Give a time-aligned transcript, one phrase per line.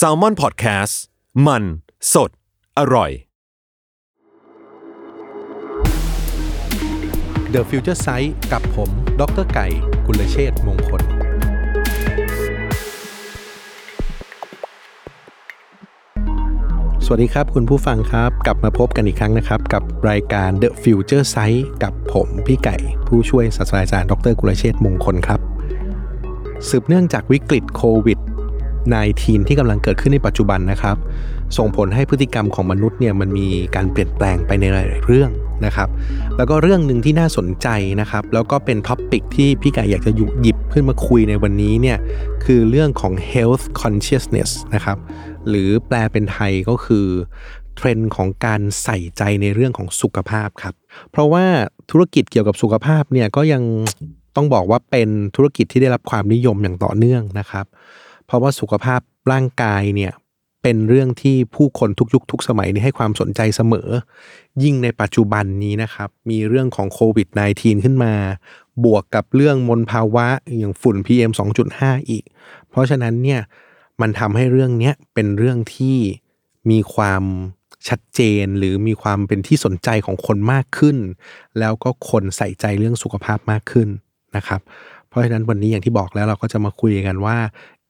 [0.00, 0.94] s a l ม o n PODCAST
[1.46, 1.62] มัน
[2.14, 2.30] สด
[2.78, 3.10] อร่อย
[7.54, 9.66] The Future Sight กับผม ดรไก่
[10.06, 11.02] กุลเชษมงคล
[17.04, 22.76] สวัสดีครับคุณผู้ฟังครับ กลับมาพบกันอีกครั้งนะครับ กับรายการ The Future Sight กับผมพี่ไก่
[23.08, 25.40] ผู้ช่วยศาสตราจารย์ ดรกุลเชษมงคลครับ
[26.68, 28.18] สืบเนื่องจากวิกฤตโควิด
[28.92, 30.96] -19 ที่กำลังเกิดขึ้นในปัจจุบันนะครับ
[31.56, 35.30] ส่งผลให้พฤติกรรมของมนุษย์เนี่ยมันมีการเปลี่ยนแปลงไปในหลาย ๆ เรื่อง
[35.66, 35.88] นะครับ
[36.36, 37.68] แล้วก็เรื่องหนึ่งที่น่าสนใจ
[38.00, 41.98] นะครับ แล้วก็เป็น topic ที่พี่ไก่อยากจะหยิบขึ้นมาคุยในวันนี้เนี่ย
[42.44, 44.98] คือเรื่องของ health consciousness นะครับ
[45.48, 47.06] หรือแปลเป็นไทยก็คือ
[47.76, 50.74] เทรนด์ของการใส่ใจในเรื่องของสุขภาพครับ
[51.10, 51.44] เพราะว่า
[51.90, 53.62] ธุรกิจเกี่ยวกับสุขภาพเนี่ยก็ยัง
[54.36, 57.66] ต้องบอกว่าเป็นธุรกิจที่ได้รับความนิยมอย่างต่อเนื่องนะครับ
[58.26, 59.00] เพราะว่าสุขภาพ
[59.32, 60.12] ร่างกายเนี่ย
[60.62, 63.88] เป็นเรื่องที่ผู้คนทุกยุคทุกสมัยนี้ให้ความสนใจเสมอ
[64.62, 68.14] ยิ่งในปัจจุบันนี้นะครับ มีเรื่องของโควิด -19 ขึ้นมา
[68.84, 70.26] บวกกับเรื่องมลภาวะ
[70.58, 71.32] อย่างฝุ่น PM
[71.70, 72.24] 2.5 อีก
[72.70, 73.40] เพราะฉะนั้นเนี่ย
[74.00, 75.98] มันทำให้เรื่องนี้เป็นเรื่องที่
[76.70, 77.22] มีความ
[77.88, 80.96] ชัดเจนหรือมีความเป็นที่สนใจของคนมากขึ้น
[81.58, 83.88] แล้วก็คนใส่ใจเรื่องสุขภาพมากขึ้น
[84.36, 84.60] นะครับ
[85.08, 87.36] เพราะฉะนั้นวันนี้อย่างที่บอกแล้วเราก็จะมาคุยกันว่า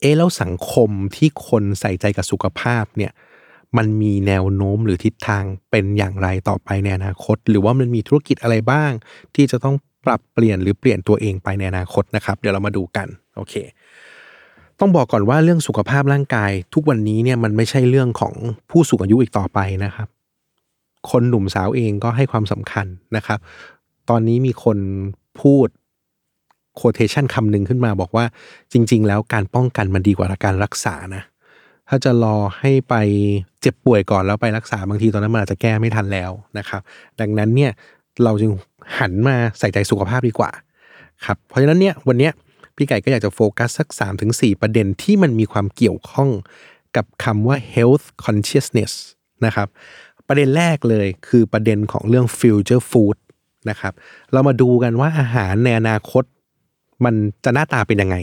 [0.04, 3.12] เอ๊แล้วสังคมที่คนใส่ใจกับสุขภาพเนี่ย
[3.76, 8.90] มันมีแนวโน้มหรือทิศทางเป็นอย่างไรต่อไปในอนาคต หรือว่ามันมีธุรกิจอะไรบ้าง
[9.34, 13.54] ที่จะต้องปรับเปลี่ยนหรือเปลี่ยนตัวเองไปในอนาคตนะครับ เดี๋ยวเรามาดูกันโอเค
[14.80, 18.34] ต้องบอกก่อนว่าเรื่องสุขภาพร่างกาย ทุกวันนี้เนี่ยมันไม่ใช่เรื่องของ
[18.70, 20.08] ผู้สูงอายุอีกต่อไปนะครับ
[21.10, 22.86] คนหนุ่มสาวเองก็ให้ความสำคัญ
[23.16, 23.38] นะครับ
[24.10, 24.78] ตอนนี้มีคน
[25.40, 25.68] พูด
[26.80, 28.24] quotation คำหนึ่งขึ้นมาบอกว่า
[28.72, 31.22] จริง ๆ แล้วการป้องกันมันดีกว่าการรักษานะ
[31.88, 32.94] ถ้าจะรอให้ไป
[33.60, 36.80] เจ็บป่วยก่อนแล้วไปรักษาบางทีตอนนั้นมันอาจจะแก้ไม่ทันแล้วนะครับ
[37.20, 37.70] ดังนั้นเนี่ย
[38.24, 38.52] เราจึง
[38.98, 40.50] หันมาใส่ใจสุขภาพดีกว่า
[41.24, 42.32] ครับเพราะฉะนั้นเนี่ยวันเนี้ย
[42.76, 43.88] พี่ไก่ก็อยากจะโฟกัสสัก
[44.24, 46.30] 3-4 ประเด็นที่มันมีความเกี่ยวข้อง
[46.96, 48.92] กับคำว่า health consciousness
[49.46, 49.68] นะครับ
[50.28, 53.16] ประเด็นแรกเลยคือประเด็นของเรื่อง future food
[53.70, 53.92] นะครับ
[54.32, 56.24] เรามาดูกันว่าอาหารในอนาคต
[57.04, 58.16] มันจะหน้าตาเป็นยังไง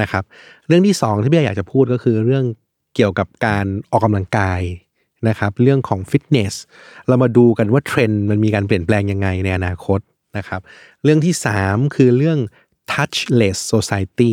[0.00, 0.24] นะครับ
[0.66, 2.44] เรื่องที่สองที่พี่อยากจะพูดก็คือเรื่อง
[2.94, 4.60] เกี่ยวกับการออกกำลังกาย
[5.28, 6.54] นะครับเรื่องของฟิตเนส
[7.08, 10.00] เรามาดูกันว่าเทรนด์มันมีการเปลี่ยนแปลงยังไงในอนาคต
[10.36, 10.60] นะครับ
[11.04, 12.38] เรื่องที่สามคือเรื่อง
[12.92, 14.32] touchless society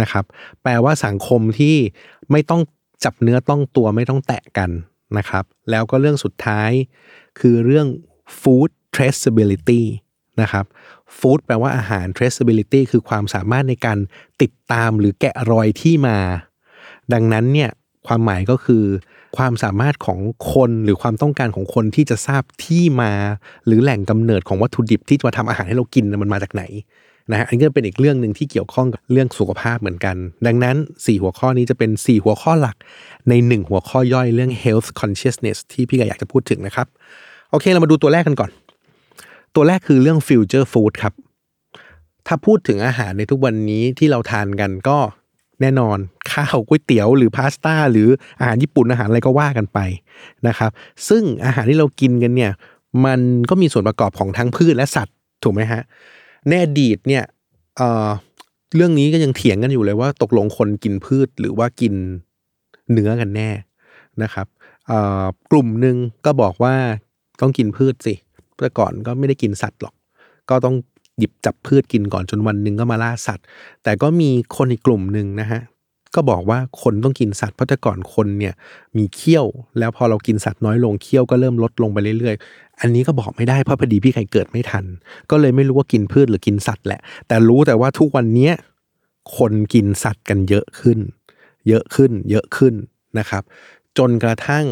[0.00, 0.24] นะครับ
[0.62, 1.76] แปลว่าสังคมที่
[2.30, 2.60] ไม่ต้อง
[3.04, 4.70] จับเนื้อต้องตัวไม่ต้องแตะกัน
[5.18, 6.70] นะครับ แล้วก็เรื่องสุดท้าย
[7.40, 7.86] คือเรื่อง
[8.40, 9.82] food traceability
[10.42, 10.64] นะครับ
[11.18, 13.98] food แปลว่าอาหาร traceability คือความสามารถในการ
[14.42, 16.18] ติดตามหรือแกะรอยที่มา
[17.12, 17.70] ดังนั้นเนี่ย
[18.06, 18.84] ความหมายก็คือ
[19.36, 20.18] ความสามารถของ
[20.52, 23.12] คนหรือความต้องการของคนที่จะทราบที่มา
[23.66, 26.64] หรือแหล่งกำเนิดของวัตถุดิบที่จะมาทำอาหารให้เรากินมันมาจากไหน
[27.30, 30.16] นะฮะอันนี้ก็เป็นอีกเรื่องหนึ่งที่เกี่ยวข้องกับเรื่องสุขภาพเหมือนกัน
[30.46, 32.76] ดังนั้น 4 หัวข้อนี้จะเป็น 4 หัวข้อหลัก
[33.28, 36.86] ใน 1 หัวข้อย่อยเรื่อง health consciousness ที่พี่กอยากจะพูดถึงนะครับ
[37.50, 38.50] โอเคเรามาดูตัวแรกกันก่อน
[39.56, 41.14] ตัวแรกคือเรื่อง future food ครับ
[42.26, 44.98] ถ้าพูดถึงอาหารในทุกวันนี้ที่เราทานกันก็
[45.60, 45.98] แน่นอน
[46.32, 48.08] ข้าวก๋วยเตี๋ยวหรือพาสต้าหรือ
[48.40, 49.78] อาหารญี่ปุ่นอาหารอะไรก็ว่ากันไป
[50.46, 50.70] นะครับ
[51.08, 52.52] ซึ่งอาหารที่เรากินกันเนี่ย
[53.04, 55.82] มันก็มีส่วนประกอบของทั้งพืชและสัตว์ถูกไหมฮะ
[56.48, 57.24] ในอดีตเนี่ย
[57.76, 61.94] เเรื่องนี้ก็ยังเถียงกันอยู่เลยว่าตกลงคนกินพืชหรือว่ากิน
[62.92, 63.50] เนื้อกันแน่
[64.22, 64.46] นะครับ
[65.50, 66.74] กลุ่มหนึ่งก็บอกว่า
[67.40, 68.14] ต้องกินพืชสิ
[68.60, 69.94] แต่ก่อนก็ไม่ได้กินสัตว์หรอก
[70.50, 70.74] ก็ต้อง
[71.18, 73.44] หยิบจับพืชกินก่อนจนวันหนึ่งก็มาล่าสัตว์
[73.84, 75.60] แต่ก็มีคนอีกกลุ่มหนึ่งนะฮะ
[76.14, 78.54] ก็บอกว่าคนต้องกินสัตว์เพราะแต่ก่อนคนเนี่ย
[78.96, 79.46] มีเขี้ยว
[79.78, 84.84] แล้วพอเรากินสัตว์น้อยลงเขี้ยวก็เริ่มลดลงไปเรื่อยๆ อันนี้ก็บอกไม่ได้เพราะพอดีพี่ไข่เกิดไม่ทัน
[85.30, 88.52] ก็เลยไม่รู้ว่ากินพืชหรือกินสัตว์แหละ แต่รู้แต่ว่าทุกวันเนี้ย
[89.36, 90.98] คนกินสัตว์กันเยอะขึ้น
[91.68, 92.74] เยอะขึ้น เยอะขึ้น
[93.18, 93.42] นะครับ
[93.98, 94.64] จนกระทั่ง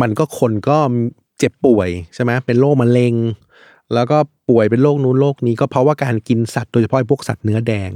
[0.00, 0.78] มันก็คนก็
[1.42, 3.14] เจ็บป่วยใช่ไหมเป็นโรคมะเร็ง
[3.94, 4.18] แล้วก็
[4.48, 7.92] ป่วยเป็นโรคนู้นโรคนี้ก็เพราะว่าการกินสัตว์โดยเฉพาะพวกสัตว์เนื้อแดง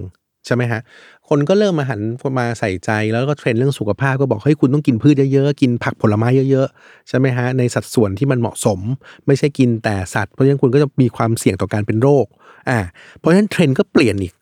[0.46, 0.80] ใช่ไหมฮะ
[1.28, 2.00] คนก็เริ่มมาหัน
[2.38, 8.80] มาใส่ใจแล้วก็เทรนเรื่องสุขภาพก็บอกเฮ้ยคุณต้องกินพืชเยอะๆ กินผักผลไม้เยอะๆ ใช่ไหมฮะ ในสัดส่วนที่มันเหมาะสม
[9.26, 12.26] ไม่ใช่กินแต่สัตว์ เพราะฉะนั้นคุณก็จะมีความเสี่ยงต่อการเป็นโรค
[12.68, 12.78] อ่า
[13.18, 14.32] เพราะฉะนั้นเทรนก็เปลี่ยนอีก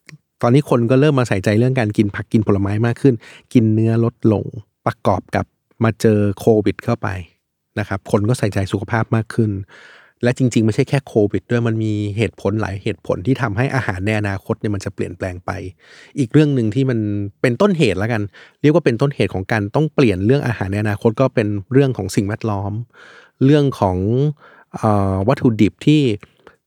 [0.42, 3.14] ตอนนี้คนก็เริ่มมาใส่ใจเรื่องการกินผักกินผลไม้มากขึ้น
[3.52, 4.44] กินเนื้อลดลง
[4.86, 5.44] ประกอบกับ
[5.84, 7.08] มาเจอโควิด เข้าไป
[7.78, 9.50] นะครับ คนก็ใส่ใจสุขภาพมากขึ้น
[10.22, 15.50] และจริง ๆ ไม่ใช่แค่โควิด ด้วยมันมีเหตุผลหลายเหตุผลที่ทำให้อาหารในอนาคตเนี่ยมันจะเปลี่ยนแปลงไป
[16.18, 16.98] อีกเรื่องหนึ่งที่มัน
[17.42, 18.22] เป็นต้นเหตุแล้วกัน
[18.60, 22.72] เรียกว่าเป็นต้นเหตุของการต้องเปลี่ยนเรื่องอาหารในอนาคตก็เป็นเรื่องของสิ่งแวดล้อม
[23.44, 23.96] เรื่องของ
[24.80, 24.82] อ
[25.12, 26.02] อวัตถุดิบที่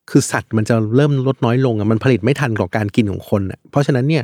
[0.10, 4.24] คือสัตว์มันจะเริ่มลดน้อยลงอะมันผลิตไม่ทันกับการกินของคนอะเพราะฉะนั้นเนี่ย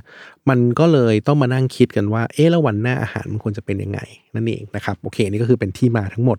[0.50, 4.00] มันก็เลยต้องมานั่งคิดกันว่า เอ๊ะแล้ววันหน้าอาหารมันควรจะเป็นยังไง
[4.36, 6.38] นั่นเองนะครับโอเคนี่ก็คือเป็นที่มาทั้งหมด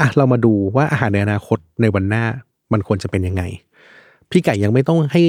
[0.00, 2.24] อะเรามาดูว่าอาหารในอนาคตในวันหน้า
[2.72, 3.42] มันควรจะเป็นยังไง
[4.30, 5.22] พี่ไก่ยังไม่ต้องให้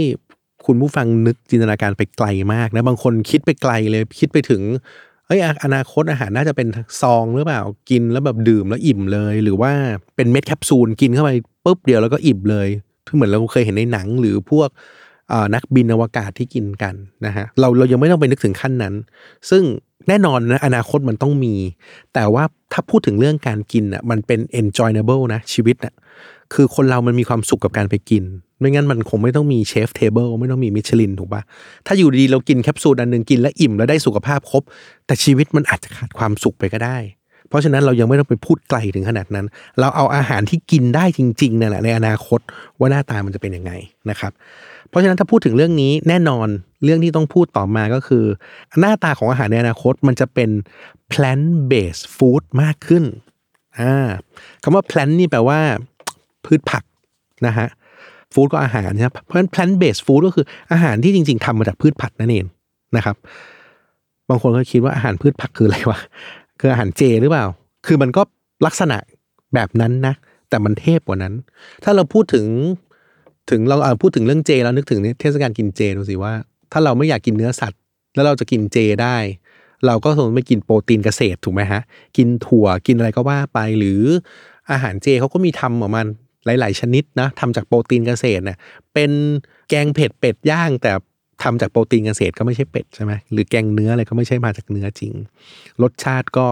[0.65, 4.61] คุณผู้ฟังนึกจินตนาการไปไกลมากนะบางคนคิดไปไกลเลยคิดไปถึง
[5.27, 6.67] เอ้ยอนาคตอาหารน่าจะเป็น
[7.01, 9.71] ซองหรือเปล่ากินแล้วแบบดื่มแล้วอิ่มเลย หรือว่า
[10.15, 11.31] เป็นเม็ดแคปซูลกินเข้าไป
[11.65, 12.67] ปุ๊บเดียวแล้วก็อิ่มเลย
[13.15, 14.69] เหมือนเราเคยเห็นในหนังหรือพวก
[15.55, 16.95] นักบินอวกาศที่กินกัน
[17.25, 18.93] นะฮะเราเรายังไม่ต้องไปนึกถึงขั้นนั้น
[19.49, 19.63] ซึ่ง
[20.07, 21.53] แน่นอนนะอนาคตมันต้องมี
[22.13, 22.43] แต่ว่า
[22.73, 25.93] ถ้าพูดถึงเรื่องการกินอะมันเป็น enjoyable นะชีวิตอะ
[26.53, 28.23] คือคนเรามันมีความสุขกับการไปกิน
[28.59, 31.41] ไม่งั้นมันคงไม่ต้องมี chef table ไม่ต้องมีมิชลินถูกปะ
[31.85, 34.63] ถ้าอยู่ดีเรากินแคปซูลอันหนึ่งกินแล้วอิ่มแล้วได้สุขภาพครบ
[35.05, 36.97] แต่ชีวิตมันอาจจะขาดความสุขไปก็ได้
[37.49, 39.45] เพราะฉะนั้นเรายังไม่ต้องไปพูดไกลถึงขนาดนั้น
[39.79, 42.39] เราเอาอาหารที่กินได้จริงๆนั่นแหละในอนาคต
[42.79, 43.71] ว่าหน้าตามันจะเป็นยังไง
[44.09, 44.31] นะครับ
[44.89, 46.47] เพราะฉะนั้นถ้าพูดถึงเรื่องนี้แน่นอน
[46.83, 48.23] เรื่องที่ต้องพูดต่อมาก็คือ
[48.79, 50.49] หน้าตาของอาหารในอนาคตมันจะเป็น
[51.11, 53.03] plant based food มากขึ้น
[53.79, 54.07] อ่า
[54.63, 55.59] คำว่า plant นี่แปลว่า
[56.45, 56.83] พืชผัก
[57.47, 57.67] นะฮะ
[58.33, 62.45] ฟู้ดก็อาหารนะครับเพราะฉะนั้น plant based food ก็คืออาหารที่จริง ๆทำมาจากพืชผักนั่นเอง
[62.97, 63.15] นะครับ
[64.29, 65.99] บางคนก็คิดว่าอาหารพืชผักคืออะไรวะ
[66.59, 67.45] คืออาหารเจหรือเปล่า
[67.85, 68.21] คือมันก็
[68.65, 68.97] ลักษณะ
[69.53, 70.13] แบบนั้นนะ
[70.49, 71.33] แต่มันเทพกว่านั้น
[71.83, 72.45] ถ้าเราพูดถึง
[73.49, 76.33] ถึงเราพูดถึงเรื่องเจแล้วนึกถึงเทศกาลกินเจดูสิว่า
[76.71, 77.79] ถ้าเราไม่อยากกินเนื้อสัตว์
[78.15, 79.17] แล้วเราจะกินเจได้
[79.85, 81.81] เราก็สมมติไม่กินโปรตีนเกษตรถูกไหมฮะ
[82.17, 84.01] กินถั่วกินอะไรก็ว่าไปหรือ
[84.71, 86.01] อาหารเจเขาก็มีทำออกมา
[86.45, 88.57] หลาย ๆ ชนิดนะทำจากโปรตีนเกษตรเนี่ย
[88.93, 89.11] เป็น
[89.69, 90.91] แกงเผ็ดเป็ดย่างแต่
[91.43, 95.13] ทำจากโปรตีนเกษตรก็ไม่ใช่เป็ดใช่ไหมหรือแกงเนื้ออะไรก็ไม่ใช่มาจากเนื้อจริง
[95.81, 96.47] รสชาติก็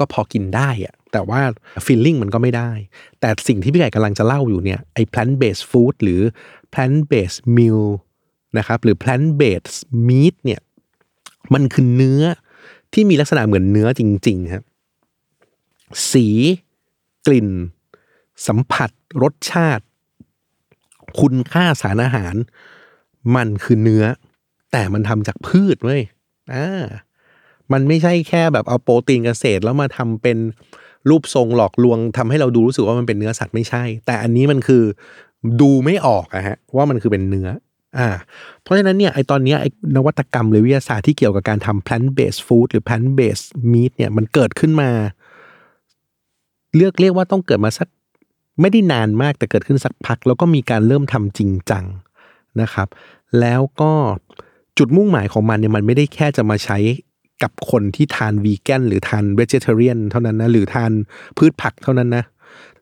[0.00, 1.40] ก็พอกินได้อะแต่ว่า
[1.86, 2.70] ฟีลลิ่งมันก็ไม่ได้
[3.20, 6.20] แต่สิ่งที่พี่ไก่กำลังจะเล่าอยู่เนี่ยไอ้ plant based food หรือ
[6.72, 7.82] plant based meal
[8.58, 9.78] นะครับหรือ plant based
[10.08, 10.60] meat เนี่ย
[11.54, 12.22] มันคือเนื้อ
[12.92, 14.64] ที่มีลักษณะเหมือนเนื้อจริงๆครับ
[16.10, 16.26] สี
[17.26, 17.48] กลิ่น
[18.46, 18.90] สัมผัส
[19.22, 19.84] รสชาติ
[21.20, 22.34] คุณค่าสารอาหาร
[23.36, 24.04] มันคือเนื้อ
[24.72, 26.02] แต่มันทำจากพืชเว้ย
[26.54, 26.84] อ่า
[27.72, 30.38] มันไม่ใช่แค่แบบเอาโปรตีนเกษตรแล้วมาทำเป็น
[31.08, 34.82] รูปทรงหลอกลวงทำให้เราดูรู้สึกว่ามันเป็นเนื้อสัตว์ไม่ใช่ แต่อันนี้มันคือ
[35.60, 37.48] ดูไม่ออกอะฮะว่ามันคือเป็นเนื้อ
[37.98, 38.08] อ่า
[38.62, 39.66] เพราะฉะนั้นเนี่ยไอตอนนี้ไอ
[39.96, 44.90] นวัตกรรมหรือวิทยาศาสตร์ที่เกี่ยวกับการทำ plant based food หรือ plant based meat เนี่ยมันเกิดขึ้นมา
[46.76, 47.88] เลือกเรียกว่าต้องเกิดมาสัก
[48.60, 51.84] ไม่ได้นานมากแต่เกิดขึ้นสักพัก แล้วก็มีการเริ่มทำจริงจัง
[52.62, 52.88] นะครับ
[53.40, 53.92] แล้วก็
[54.78, 56.78] จุดมุ่งหมายของมันเนี่ยมันไม่ได้แค่จะมาใช้
[57.42, 60.90] กับคนที่ทานวีแกนหรือทานเวจิเทเรียนเท่านั้นนะหรือทาน
[61.36, 62.24] พืชผักเท่านั้นนะ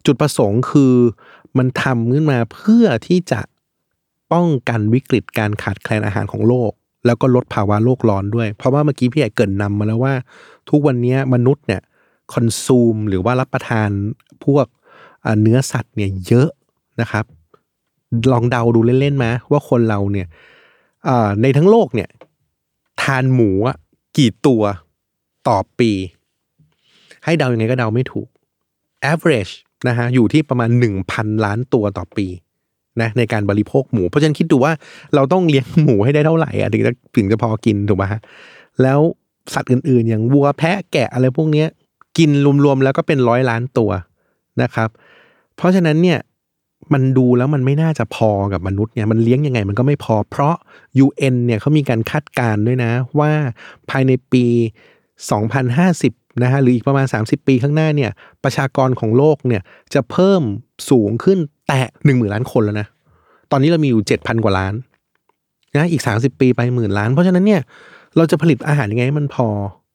[0.07, 0.95] จุดประสงค์คือ
[1.59, 3.41] มันทำขึ้นมาเพื่อที่จะ
[4.33, 6.73] ป้องกันวิกฤตการขาดแคลนอาหารของโลก
[7.07, 10.15] แล้วก็ลดภาวะโลกร้อนด้วย เพราะว่าเมื่อกี้พี่ใหญ่เกินนำมาแล้วว่า
[10.71, 11.83] ทุกวันนี้มนุษย์เนี่ย
[12.33, 13.91] คอนซูมหรือว่ารับประทาน
[14.45, 14.67] พวก
[15.43, 16.49] เนื้อสัตว์เนี่ยเยอะ
[17.01, 17.25] นะครับ
[18.33, 20.27] ลองเดาดูเล่นๆมาว่าคนเราเนี่ย
[21.43, 22.09] ในทั้งโลกเนี่ย
[23.03, 23.51] ทานหมู
[24.17, 24.63] กี่ตัว
[25.49, 25.91] ต่อปี
[27.25, 28.29] ให้เดายังไงก็เดาไม่ถูก
[29.13, 29.53] average
[29.89, 30.71] นะฮะอยู่ที่ประมาณ
[31.07, 32.27] 1,000 ล้านตัวต่อปี
[33.01, 34.73] นะในการบริโภคหมู เพราะฉะนั้นคิดดูว่า
[35.15, 38.21] เราต้องเลี้ยงหมูให้ได้เท่าไหร่อะถึงจะถึงจะพอกินถูกไหมฮะ
[38.83, 39.01] แล้ว
[39.55, 41.65] สัตว์อื่นๆ อย่างวัวแพะแกะอะไรพวกนี้
[42.19, 42.31] กิน
[42.65, 43.91] รวมๆแล้วก็เป็นร้อยล้านตัว
[44.63, 44.89] นะครับ
[45.57, 46.19] เพราะฉะนั้นเนี่ย
[46.93, 50.57] มันดูแล้วมันไม่น่าจะพอกับมนุษย์เนี่ยมันเลี้ยงยังไงมันก็ไม่พอ เพราะ
[51.05, 53.33] UN เนี่ยเขามีการคาดการณ์ด้วยนะ ว่า
[53.91, 54.45] ภายในปี
[55.43, 58.11] 2050 นะฮะหรืออีกประมาณ 30 ปีข้างหน้าเนี่ย
[58.45, 59.63] ประชากรของโลกเนี่ย
[59.95, 60.43] จะเพิ่ม
[60.91, 62.87] สูงขึ้นแตะหนึ่งหมื่นล้านคนแล้วนะ
[63.51, 64.75] ตอนนี้เรามีอยู่ 7,000 กว่าล้าน
[65.77, 67.61] นะอีก 30 ปีไปหมื่นล้าน เพราะฉะนั้นเนี่ย
[68.17, 69.49] เราจะผลิตอาหารยังไงให้มันพอ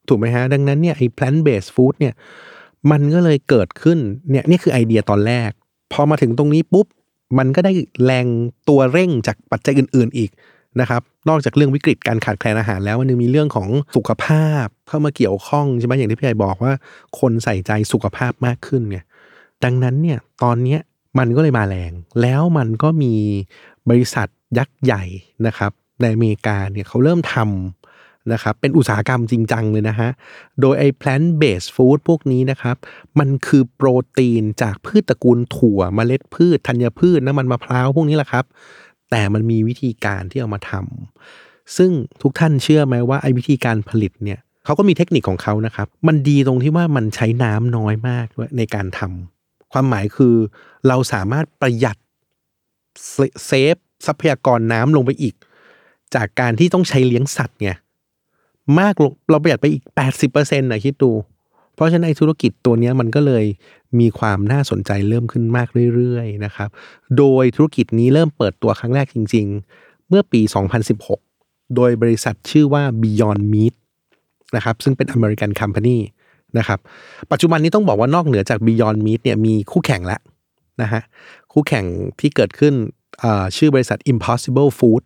[0.07, 2.13] ถูกไหมฮะ ดังนั้นเนี่ยไอ้ plant based food เนี่ย
[2.91, 3.97] มันก็เลยเกิดขึ้น
[4.31, 5.51] เนี่ยนี่คือไอเดียตอนแรก
[5.91, 6.87] พอมาถึงตรงนี้ปุ๊บ
[7.37, 7.73] มันก็ได้
[8.05, 8.27] แรง
[8.69, 10.31] ตัวเร่งจากปัจจัยอื่น ๆ อีก
[10.79, 16.73] นะครับ นอกจากเรื่องวิกฤตการขาดแคลนอาหารแล้วมันยังมีเรื่องของสุขภาพเข้ามาเกี่ยวข้องใช่ไหมอย่างที่พี่ใหญ่บอกว่า
[17.19, 19.03] คนใส่ใจสุขภาพมากขึ้นเนี่ย
[19.63, 20.79] ดังนั้นเนี่ยตอนเนี้ย
[21.19, 21.91] มันก็เลยมาแรง
[22.21, 23.13] แล้วมันก็มี
[23.89, 24.27] บริษัท
[24.57, 25.03] ยักษ์ใหญ่
[25.47, 27.76] นะครับในอเมริกาเนี่ยเขาเริ่มทำ
[28.33, 30.09] นะครับเป็นอุตสาหกรรมจริงจังเลยนะฮะ
[30.61, 32.75] โดยไอ้ plant based food พวกนี้นะครับ
[33.19, 38.45] มันคือโปรตีนจากพืชตระกูลถั่วเมล็ดพืชธัญพืชน้ำมันมะพร้าวพวกนี้แหละครับ
[39.11, 41.91] แต่มันมีวิธีการที่เอามาทำซึ่ง
[42.21, 50.35] ทุกท่านเชื่อไหมว่าไอ้วิธีการผลิตเนี่ยเขาก็มีเทคนิคของเขานะครับ มันดีตรงที่ว่ามันใช้น้ำน้อยมากด้วยในการทำความหมายคือ
[50.87, 51.97] เราสามารถประหยัด
[53.45, 55.35] เซฟทรัพยากรน้ำลงไปอีก
[56.15, 57.71] จากการที่ต้องใช้เลี้ยงสัตว์ไง
[58.79, 59.83] มากลงเราประหยัดไปอีก
[60.25, 61.11] 80%นะคิดดู
[61.75, 63.45] เพราะฉะนั้นธุรกิจตัวนี้มันก็เลย
[63.99, 66.69] มีความน่าสนใจเริ่มขึ้นมากเรื่อยๆนะครับ
[67.17, 69.45] โดยธุรกิจนี้เริ่มเปิดตัวครั้งแรกจริง
[69.77, 70.41] ๆ เมื่อปี
[71.07, 73.73] 2016 โดยบริษัทชื่อว่า Beyond Meat
[74.55, 75.97] นะครับซึ่งเป็น American Company
[76.57, 76.79] นะครับ
[77.31, 80.21] ปัจจุบันนี้ต้องบอกว่านอกเหนือจาก Beyond Meat เนี่ยมีคู่แข่งแล้ว
[80.81, 81.01] นะฮะ
[81.53, 81.85] คู่แข่ง
[82.19, 82.73] ที่เกิดขึ้น
[83.57, 85.03] ชื่อบริษัท Impossible Food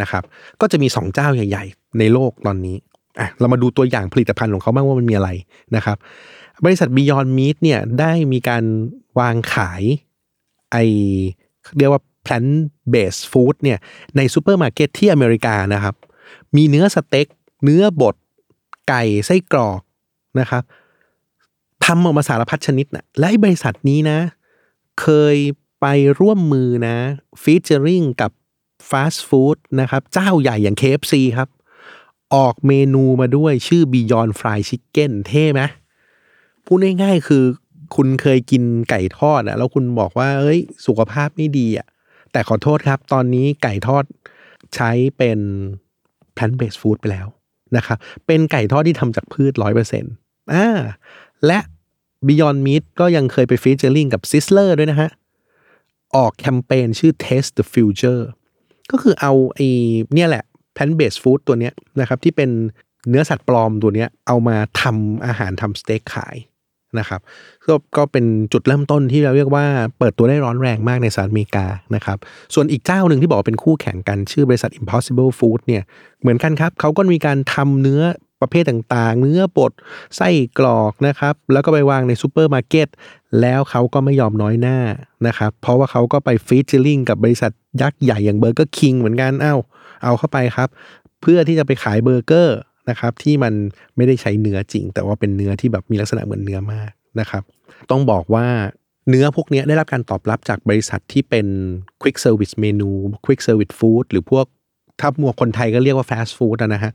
[0.00, 0.22] นะครับ
[0.60, 2.76] ก็จะมี 2 เจ้าใหญ่ ๆ ในโลกตอนนี้
[3.20, 5.30] อะเรามาดูตัวอย่างผลิตภัณฑ์ของเขาบ้างว่ามันมีอะไร
[5.76, 5.96] นะครับ
[6.64, 8.64] บริษัท Beyond Meat เนี่ยได้มีการ
[9.18, 9.82] วางขาย
[10.72, 10.76] ไอ
[11.78, 12.52] เรียกว่า plant
[12.92, 13.78] based food เนี่ย
[14.16, 15.94] ในซูเปอร์มาร์เก็ตที่อเมริกานะครับ
[16.56, 17.26] มีเนื้อสเต็ก
[17.64, 18.14] เนื้อบด
[18.88, 19.80] ไก่ ไส้กรอก
[20.40, 20.62] นะครับ
[21.84, 24.18] ทำออกมาสารพัดชนิดนะและบริษัทนี้นะ
[25.00, 25.36] เคย
[25.80, 25.86] ไป
[26.20, 26.96] ร่วมมือนะ
[27.42, 28.30] featuring กับ
[28.94, 31.48] ฟาสต์ฟู้ดนะครับเจ้าใหญ่อย่าง KFC ครับ
[32.34, 35.62] ออกเมนูมาด้วยชื่อ Beyond Fried Chicken เท่ไหม
[36.66, 37.44] พูดง่ายๆคือ
[37.96, 41.86] คุณเคยกินไก่ทอดอะแล้วคุณบอกว่า เอ้ย สุขภาพไม่ดีอะ
[42.32, 44.04] แต่ขอโทษครับ ตอนนี้ไก่ทอด
[44.74, 45.38] ใช้เป็น
[46.36, 47.26] plant based food ไปแล้ว
[47.76, 50.12] นะครับ เป็นไก่ทอดที่ทำจากพืชร้อยเปอร์เซ็นต์
[50.54, 50.68] อ่า
[51.46, 51.58] และ
[52.26, 55.10] Beyond Meat ก็ยังเคยไปฟีเจอริงกับ Sizzler ด้วยนะฮะ
[56.16, 58.22] ออกแคมเปญชื่อ Taste the Future
[58.90, 59.68] ก็คือเอาไอ้
[60.14, 62.50] เนี่ยแหละแพนเบสฟู้ดตัวเนี้ยนะครับที่เป็น
[63.08, 66.36] เนื้อสัตว์ปลอมตัวเนี้ยเอามาทำอาหารทำสเต็กขาย
[66.98, 67.20] นะครับ
[67.66, 69.64] ก็ก็เป็นจุดเริ่มต้นที่เราเรียกว่า
[69.98, 72.18] เปิดตัวได้ร้อนแรงมากในสหรัฐอเมริกานะครับ
[72.54, 75.82] ส่วนอีกเจ้าหนึ่งที่บอกเป็นคู่แข่งกันชื่อบริษัท Impossible Food เนี่ย
[76.20, 78.02] เหมือนกันครับเขาก็มีการทำเนื้อ
[78.44, 79.72] ประเภทต่างๆ เนื้อบด
[80.16, 82.88] ไส้กรอกนะครับ แล้วก็ไปวางในซูเปอร์มาร์เก็ต
[83.40, 84.78] แล้วเขาก็ไม่ยอมน้อยหน้า
[85.26, 89.56] นะครับ เพราะว่าเขาก็ไป featuring กับบริษัทยักษ์ใหญ่อย่าง Burger King เหมือนกันเอ้า
[90.04, 90.68] เอาเข้าไปครับ
[91.22, 92.58] เพื่อที่จะไปขายเบอร์เกอร์
[92.90, 93.52] นะครับที่มัน
[93.96, 97.42] ไม่ได้ใช้เนื้อจริง แต่ว่าเป็นเนื้อที่แบบมีลักษณะเหมือนเนื้อมากนะครับ
[97.90, 98.46] ต้องบอกว่า
[99.08, 101.46] เนื้อพวกนี้ได้รับการตอบรับจากบริษัทที่เป็น
[102.02, 102.90] Quick Service เมนู
[103.26, 104.46] Quick Service Food หรือพวก
[105.00, 106.92] ถ้ามัวคนไทยก็เรียกว่า Fast Food นะฮะ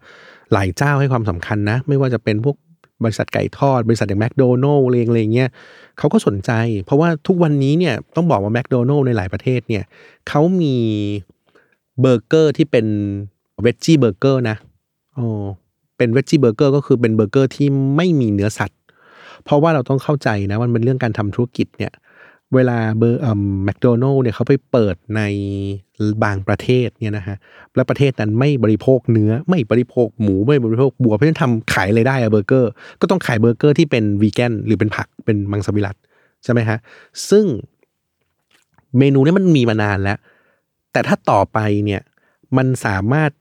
[0.53, 2.55] หลายเจ้าให้ความสำคัญนะ ไม่ว่าจะเป็นพวก
[3.03, 5.49] บริษัทไก่ทอด บริษัทอย่างแมคโดนัลล์อะไรอย่างเงี้ย
[5.97, 6.51] เขาก็สนใจ
[6.85, 9.83] เพราะว่าทุกวันนี้เนี่ยต้องบอกว่าแมคโดนัลล์ในหลายประเทศเนี่ย
[10.29, 10.75] เขามี
[12.01, 12.85] เบอร์เกอร์ที่เป็น
[13.61, 14.57] veggie burger นะ
[15.17, 15.45] อ๋อ
[15.97, 18.79] เป็น veggie burger ก็คือเป็นเบอร์เกอร์ที่ไม่มีเนื้อสัตว์
[19.43, 21.91] เพราะว่าเราต้องเข้าใจนะมันเป็นเรื่องการทำธุรกิจเนี่ย
[22.55, 23.21] เวลาเบอร์
[23.65, 25.21] แมคโดนัลล์เนี่ยเขาไปเปิดใน
[26.23, 27.37] บางประเทศเนี่ยนะฮะ
[27.75, 35.95] และประเทศนั้นไม่บริโภคเนื้อไม่บริโภคหมูไม่บริโภควัวเพราะฉะนั้นทำขายอะไรได้อะเบอร์เกอร์ ก็ต้องขายเบอร์เกอร์ที่เป็นวีแกนหรือเป็นผักเป็นมังสวิรัติ
[36.43, 36.77] ใช่ไหมฮะ
[37.29, 37.45] ซึ่ง
[38.97, 40.17] เมนูนี้มันมีมานานแล้ว
[40.91, 42.01] แต่ถ้าต่อไปเนี่ย
[42.57, 43.31] มันสามารถ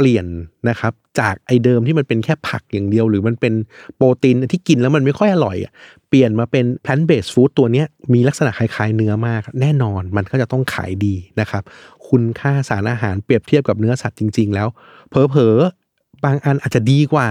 [0.00, 0.26] เปลี่ยน
[0.68, 3.54] นะครับ จากไอเดิมที่มันเป็นแค่ผักอย่างเดียว หรือมันเป็น
[3.96, 5.72] โปรตีนที่กินแล้วมันไม่ค่อยอร่อยอะ
[6.08, 11.62] เปลี่ยนมาเป็น plant based food ตัวนี้มีลักษณะคล้ายๆเนื้อมาก แน่นอนมันก็จะต้องขายดีนะครับ
[12.08, 14.68] คุณค่าสารอาหารเปรียบเทียบกับเนื้อสัตว์จริง ๆ แล้ว
[15.08, 17.28] เผลอๆบางอันอาจจะดีกว่า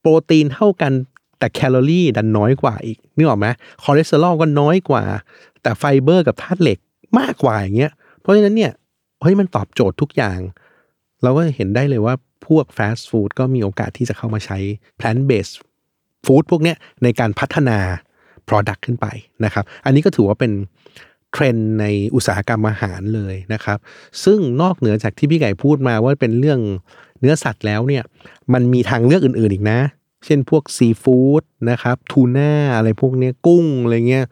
[0.00, 0.92] โปรตีนเท่ากัน
[1.38, 3.46] แต่แคลอรี่ดันน้อยกว่าอีกนึกออกไหม
[3.82, 5.04] คอเลสเตอรอลก็น้อยกว่า
[5.62, 6.78] แต่ไฟเบอร์กับธาตุเหล็ก
[7.18, 8.72] มากกว่าอย่างเงี้ยเพราะฉะนั้นเนี่ย
[9.22, 10.38] เฮ้ยมันตอบโจทย์ทุกอย่าง
[11.22, 12.14] เราก็เห็นได้เลยว่า
[12.46, 14.58] พวกฟาสต์ฟู้ดก็มีโอกาสที่จะเข้ามาใช้
[14.98, 15.56] plant based
[16.24, 17.78] food พวกเนี้ยในการพัฒนา
[18.48, 19.06] product ขึ้นไป
[19.44, 20.52] นะครับ อันนี้ก็ถือว่าเป็น
[21.32, 21.84] เทรนด์ใน
[22.14, 23.78] อุตสาหกรรมอาหารเลยนะครับ
[24.24, 26.60] ซึ่งนอกเหนือจากที่พี่ไก่พูดมาว่าเป็นเรื่อง
[27.20, 28.02] เนื้อสัตว์แล้วเนี่ย
[28.52, 29.80] มันมีทางเลือกอื่นๆอีกนะ
[30.24, 34.26] เช่นพวกซีฟู้ดนะครับ ทูน่าอะไรพวกนี้กุ้งอะไรเงี้ย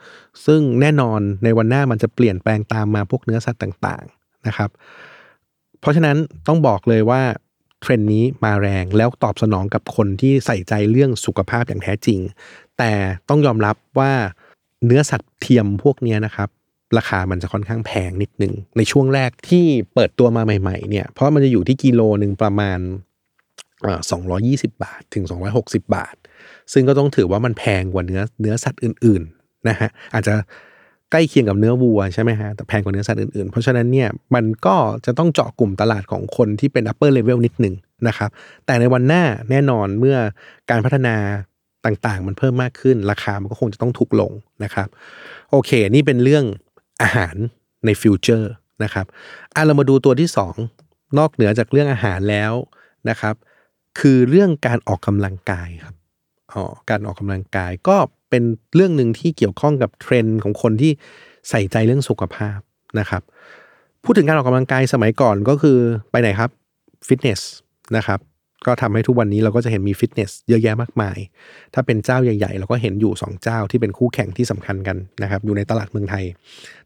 [0.46, 4.70] ซึ่งแน่นอนในวันหน้ามันจะเปลี่ยนแปลงตามมาพวกเนื้อสัตว์ต่างๆนะครับ
[5.86, 6.16] ราะฉะนั้น
[6.46, 7.22] ต้องบอกเลยว่า
[7.80, 12.18] เทรนด์นี้มาแรงแล้วตอบสนองกับคนที่ใส่ใจเรื่องสุขภาพอย่างแท้จริง
[12.78, 12.92] แต่
[13.28, 14.12] ต้องยอมรับว่า
[14.86, 16.48] เนื้อสัตว์เทียมพวกนี้นะครับ
[16.96, 19.64] ราคามันจะค่อนข้างแพงนิดนึง ในช่วงแรกที่
[19.94, 22.78] เปิดตัวมาใหม่ๆเนี่ยเพราะมันจะอยู่ที่กิโลหนึ่งประมาณ
[24.10, 25.24] สองร้อยี่สิบาทถึง
[25.54, 26.14] 260 บาท
[26.72, 30.34] ซึ่งก็ต้องถือว่ามันแพงกว่าเนื้อเนื้อสัตว์อื่นๆนะฮะอาจจะ
[31.12, 37.74] ใกล้เคียงกับเนื้อวัวใช่ไหมฮะแต่แพงกว่าเนื้อสัตว์อื่นๆ เพราะฉะนั้นเนี่ยมันก็จะต้องเจาะกลุ่มตลาดของคนที่เป็น upper level นิดหนึ่ง
[38.08, 38.30] นะครับ
[38.66, 40.16] แต่ในวันหน้าแน่นอนเมื่อ
[40.70, 41.16] การพัฒนา
[41.84, 44.32] ต่างๆ มันเพิ่มมากขึ้น ราคามันก็คงจะต้องถูกลง
[44.64, 44.88] นะครับ
[45.50, 46.44] โอเค นี่เป็นเรื่อง
[47.02, 47.36] อาหาร
[47.86, 48.52] ใน future
[48.84, 49.06] นะครับ
[49.54, 50.28] อะเรามาดูตัวที่
[50.72, 52.52] 2 นอกเหนือจากเรื่องอาหารแล้ว
[53.08, 53.34] นะครับ
[53.98, 55.94] คือเรื่องการออกกำลังกายครับ
[56.52, 57.96] อ๋อการออกกำลังกายก็
[58.30, 58.42] เป็น
[58.74, 60.92] เรื่องหนึ่งที่เกี่ยวข้องกับเทรนด์ของคนที่
[61.50, 62.58] ใส่ใจเรื่องสุขภาพ
[62.98, 63.22] นะครับ
[64.04, 65.78] พูดถึงการออกกำลังกายสมัยก่อนก็คือ
[66.10, 66.50] ไปไหนครับ
[67.06, 67.40] ฟิตเนส
[67.96, 68.20] นะครับ
[68.66, 71.18] ก็ทำให้ทุกวันนี้เราก็จะเห็นมีฟิตเนสเยอะแยะมากมาย
[71.74, 76.24] ถ้าเป็นเจ้าใหญ่ๆ เราก็เห็นอยู่ 2 เจ้าที่เป็นคู่แข่งที่สำคัญกันนะครับ อยู่ในตลาดเมืองไทย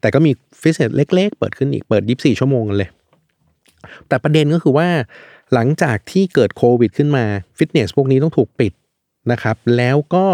[0.01, 0.31] แต่ก็มี
[0.61, 2.89] ฟิตเนสเล็ก ๆ เปิดขึ้นอีกเปิด 24 ชั่วโมงเลย
[4.07, 4.87] แต่ประเด็นก็คือว่า
[5.53, 7.25] หลังจากที่เกิดโควิดขึ้นมา
[7.57, 8.73] ฟิตเนสพวกนี้ต้องถูกปิด
[9.31, 10.25] นะครับ แล้วก็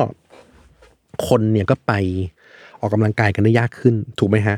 [1.27, 1.93] คนเนี่ยก็ไป
[2.79, 4.57] ออกกำลังกายกันได้ยากขึ้น ถูกไหมฮะ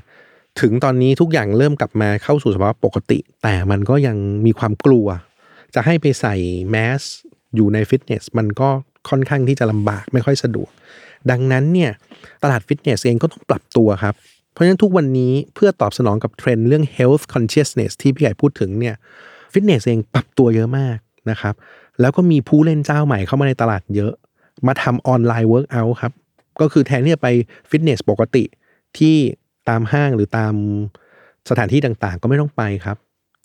[0.61, 5.07] ถึงตอนนี้ทุกอย่างเริ่มกลับมาเข้าสู่สภาวะปกติ แต่มันก็ยังมีความกลัว
[5.75, 6.35] จะให้ไปใส่
[6.69, 7.01] แมสก์
[7.55, 8.69] อยู่ในฟิตเนสมันก็
[9.09, 10.69] ค่อนข้างที่จะลำบากไม่ค่อยสะดวก
[11.31, 11.91] ดังนั้นเนี่ย
[12.43, 14.13] ตลาดฟิตเนสเองก็ต้องปรับตัวครับ
[14.51, 18.95] เพราะฉะนั้นทุกวันนี้เพื่อตอบสนองกับเทรนด์เรื่อง health consciousness ที่พี่ไก่พูดถึงเนี่ย
[19.53, 20.97] ฟิตเนสเองปรับตัวเยอะมาก
[21.29, 21.53] นะครับ
[22.01, 24.13] แล้วก็มีผู้เล่นเจ้าใหม่เข้ามาในตลาดเยอะ
[24.67, 26.13] มาทำ online workout ครับ
[26.61, 27.29] ก็คือแทนที่จะไป
[27.69, 28.43] ฟิตเนสปกติ
[28.97, 29.15] ที่
[29.69, 30.53] ตามห้างหรือตาม
[31.49, 32.97] สถานที่ต่างๆ ก็ไม่ต้องไปครับ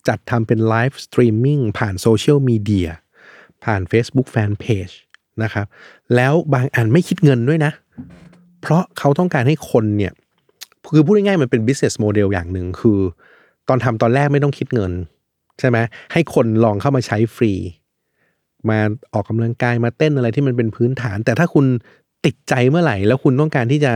[0.07, 2.89] จัดทำเป็น live streaming ผ่านโซเชียลมีเดีย
[3.63, 4.95] ผ่าน Facebook Fanpage
[5.43, 5.65] นะครับ
[6.15, 7.71] แล้วบางอันไม่คิดเงินด้วยนะ
[8.61, 10.13] เพราะเขาต้องการให้คนเนี่ย
[10.93, 12.99] คือพูดง่ายๆมันเป็น business model อย่างหนึ่งคือ
[13.67, 14.91] ตอนทำตอนแรกไม่ต้องคิดเงิน
[15.59, 15.77] ใช่ไหม
[16.11, 17.53] ให้คนลองเข้ามาใช้ฟรี
[18.69, 18.79] มา
[19.13, 21.65] ออกกำลังกายมาเต้นอะไรที่มันเป็นพื้นฐาน แต่ถ้าคุณ
[22.25, 23.93] ติดใจเมื่อไหร่ แล้วคุณต้องการที่จะ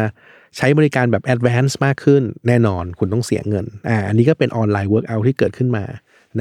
[0.58, 5.84] ใช้บริการแบบ advance มากขึ้นแน่นอนคุณต้องเสียเงินอ่าอันนี้ก็เป็น online workout ที่เกิดขึ้นมา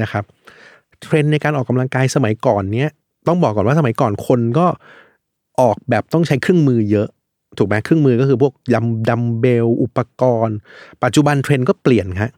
[0.01, 0.23] นะครับ
[1.01, 2.89] เทรนด์ในการออกกำลังกายสมัยก่อนเนี้ย
[3.27, 4.67] ต้องบอกก่อนว่าสมัยก่อนคนก็
[5.61, 7.07] ออกแบบต้องใช้เครื่องมือเยอะ
[7.57, 10.57] ถูกไหมเครื่องมือก็คือพวกยกดัมเบล อุปกรณ์
[11.03, 12.29] ปัจจุบันเทรนด์ก็เปลี่ยนครับ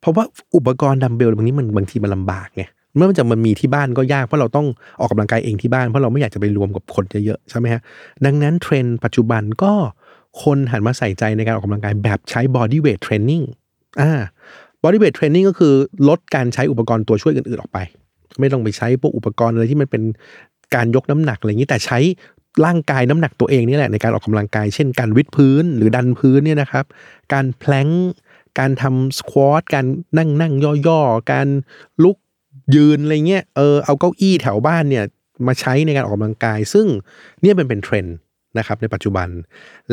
[0.00, 0.24] เพราะว่า
[0.56, 2.64] อุปกรณ์ดัมเบลบางทีมันบางทีมันลำบากไง
[2.96, 4.66] เมื่อมันจะมันมีที่บ้านก็ยากเพราะเราต้อง
[5.00, 7.80] ออกกำลังกายเองที่บ้านเพราะเราไม่อยากจะไปรวมกับคนเยอะๆใช่ไหมฮะ
[8.24, 9.72] ดังนั้นเทรนด์ปัจจุบันก็
[10.42, 13.44] คนหันมาใส่ใจในการออกกำลังกายแบบใช้ body weight training
[14.00, 14.12] อ่า
[14.82, 15.74] body weight training ก็คือ
[16.08, 17.78] ลดการใช้อุปกรณ์ตัวช่วยอื่นๆออกไป
[18.40, 20.02] ไม่ต้องไปใช้พวกอุปกรณ์อะไรที่มันเป็น
[20.74, 21.98] การยกน้ำหนักอะไรอย่างนี้แต่ใช้
[22.64, 26.84] ร่างกายน้ำหนักตัวเองนี่แหละในการออกกำลังกาย เช่นการวิดพื้นหรือดันพื้นเนี่ยนะครับ
[27.32, 27.88] การแพลง
[28.58, 29.86] การทำสควอตการ
[30.18, 30.52] นั่งนั่ง
[30.86, 31.48] ย่อๆ การ
[32.04, 32.16] ลุก
[32.74, 35.04] ยืนอะไรเงี้ยเออเอาเก้าอี้แถวบ้านเนี่ย
[35.46, 36.86] มาใช้ในการออกกำลังกาย ซึ่ง
[37.42, 38.16] เนี่ยเป็นเป็นเทรนด์
[38.58, 39.28] นะครับในปัจจุบัน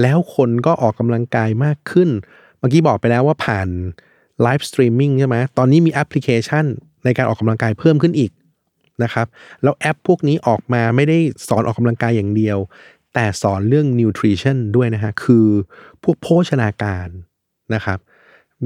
[0.02, 2.10] แล้วคนก็ออกกำลังกายมากขึ้น
[2.60, 3.68] เมื่อกี้บอกไปแล้วว่าผ่าน
[4.42, 6.66] live streaming ใช่ไหมตอนนี้มีแอปพลิเคชัน
[7.04, 8.32] ในการออกกำลังกายเพิ่มขึ้นอีก
[9.04, 9.28] นะครับ
[9.64, 12.58] แล้วแอปพวกนี้ออกมาไม่ได้สอนออกกำลังกายอย่างเดียว
[13.14, 15.48] แต่สอนเรื่อง nutrition ด้วยนะฮะคือ
[16.04, 17.08] พวกโภชนาการ
[17.74, 18.00] นะครับ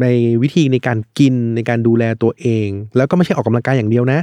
[0.02, 0.06] ใน
[0.42, 4.20] วิธีในการกินในการดูแลตัวเอง แล้วก็ไม่ใช่ออกกำลังกายอย่างเดียวนะ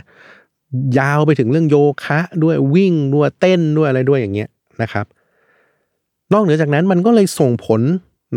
[0.98, 4.48] ยาวไปถึงเรื่องโยคะด้วยวิ่งด้วยเต้นด้วยอะไรด้วยอย่างเงี้ย
[4.83, 5.07] นะครับ
[6.33, 7.81] นอกเหนือจากนั้นมันก็เลยส่งผล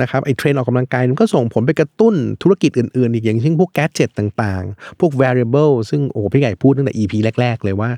[0.01, 7.89] นะครับไอ้เทรนออกกำลังกายมันก็ส่งผลไปกระตุ้นธุรกิจอื่นๆ อีกอย่างเช่นพวกแก๊สเจิตต่างๆ พวก variable ซึ่งโอ้พี่ใหญ่พูดตั้งแต่ EP แรก ๆ เลยว่า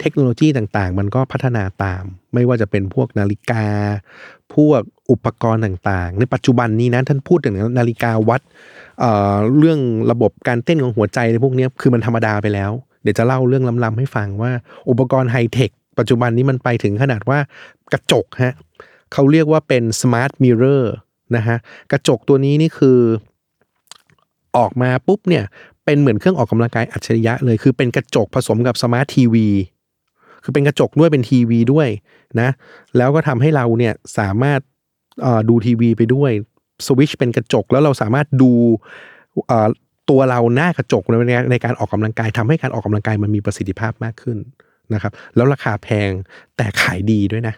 [0.00, 3.64] เทคโนโลยีต่างๆ มันก็พัฒนาตาม ไม่ว่าจะเป็นพวกนาฬิกา
[4.54, 4.80] พวก
[5.10, 8.40] อุปกรณ์ต่างๆ ในปัจจุบันนี้นะท่านพูดถึงนาฬิกาวัด
[9.00, 9.80] เเรื่อง
[10.10, 12.70] ระบบการเต้นของหัวใจในพวกนี้คือมันธรรมดาไปแล้ว
[13.02, 14.52] เดี๋ยวจะเล่าเรื่องล้ำๆให้ฟังว่า
[14.90, 17.38] อุปกรณ์ไฮเทคปัจจุบันนี้มันไปถึงขนาดว่า
[17.92, 18.54] กระจกฮะ
[19.12, 20.84] เขาเรียกว่าเป็น smart mirror
[21.36, 21.56] นะฮะ
[21.92, 22.98] กระจกตัวนี้นี่คือ
[24.56, 25.44] ออกมาปุ๊บเนี่ย
[25.84, 29.48] เป็นเหมือนเครื่องออกกำลังกายอัจฉริยะเลย คือเป็นกระจกผสมกับสมาร์ททีวี
[30.44, 31.88] คือเป็นกระจกด้วยเป็นทีวีด้วย
[32.40, 32.50] นะ
[32.96, 34.60] แล้วก็ทำให้เราเนี่ยสามารถ
[35.48, 36.32] ดูทีวีไปด้วย
[36.86, 38.50] สวิชเป็นกระจกแล้วเราสามารถดู
[40.10, 44.38] ตัวเราหน้ากระจกในในการออกกำลังกายทำให้การออกกำลังกายมันมีประสิทธิภาพมากขึ้น
[44.94, 46.10] นะครับ แล้วราคาแพง
[46.56, 47.54] แต่ขายดีด้วยนะ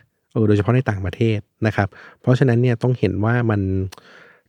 [0.48, 1.88] โดยเฉพาะในต่างประเทศนะครับ
[2.20, 3.60] เพราะฉะนั้นเนี่ยต้องเห็นว่ามัน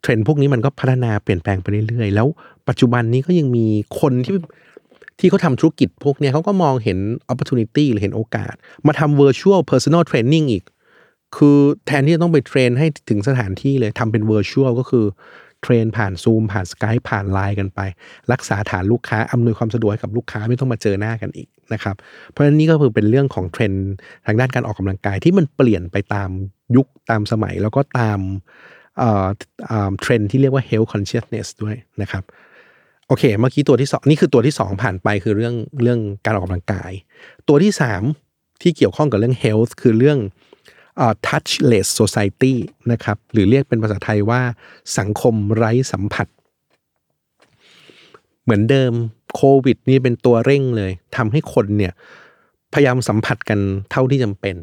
[0.01, 2.27] เทรนด์พวกนี้มันก็พัฒนาเปลี่ยนแปลงไปเรื่อยๆ แล้ว
[2.67, 3.65] ปัจจุบันนี้ก็ยังมี
[3.99, 4.35] คนที่
[5.19, 6.97] ที่เขาทำธุรกิจพวกนี้เขาก็มองเห็น
[7.31, 8.53] opportunity หรือเห็นโอกาส
[8.87, 10.63] มาทำ virtual personal training อีก
[11.35, 15.05] คือแทนที่จะต้องไปเทรนให้ถึงสถานที่เลยทำเป็น virtual ก็คือ
[15.61, 17.79] เทรนผ่านซูมผ่าน Skype ผ่านไลน์กันไป
[18.31, 21.95] รักษาฐานลูกค้าอำนวยความสะดวกกับลูกค้าไม่ต้องมาเจอหน้ากันอีกนะครับ
[22.29, 23.71] เพราะฉะนั้นนี่ก็คือเป็นเรื่องของเทรนด์
[24.25, 26.29] ทางด้านการออกกำลังกายที่มันเปลี่ยนไปตาม
[26.75, 28.19] ยุคตามสมัย แล้วก็ตาม
[30.01, 32.23] เทรนด์ที่เรียกว่า health consciousness ด้วยนะครับ
[33.07, 36.91] โอเค เมื่อกี้ตัวที่สองนี่คือตัวที่สองผ่านไปคือเรื่องเรื่องการออกกำลังกาย
[37.47, 38.03] ตัวที่สาม
[38.61, 40.19] ที่เกี่ยวข้องกับเรื่อง health คือเรื่อง
[41.27, 42.53] touchless society
[42.91, 44.41] นะครับหรือเรียกเป็นภาษาไทยว่า
[44.97, 46.27] สังคมไร้สัมผัส
[48.43, 48.93] เหมือนเดิม
[49.35, 51.93] โควิดนี่เป็นตัวเร่งเลยทำให้คนเนี่ย
[52.73, 53.59] พยายามสัมผัสกัน
[53.91, 54.55] เท่าที่จำเป็น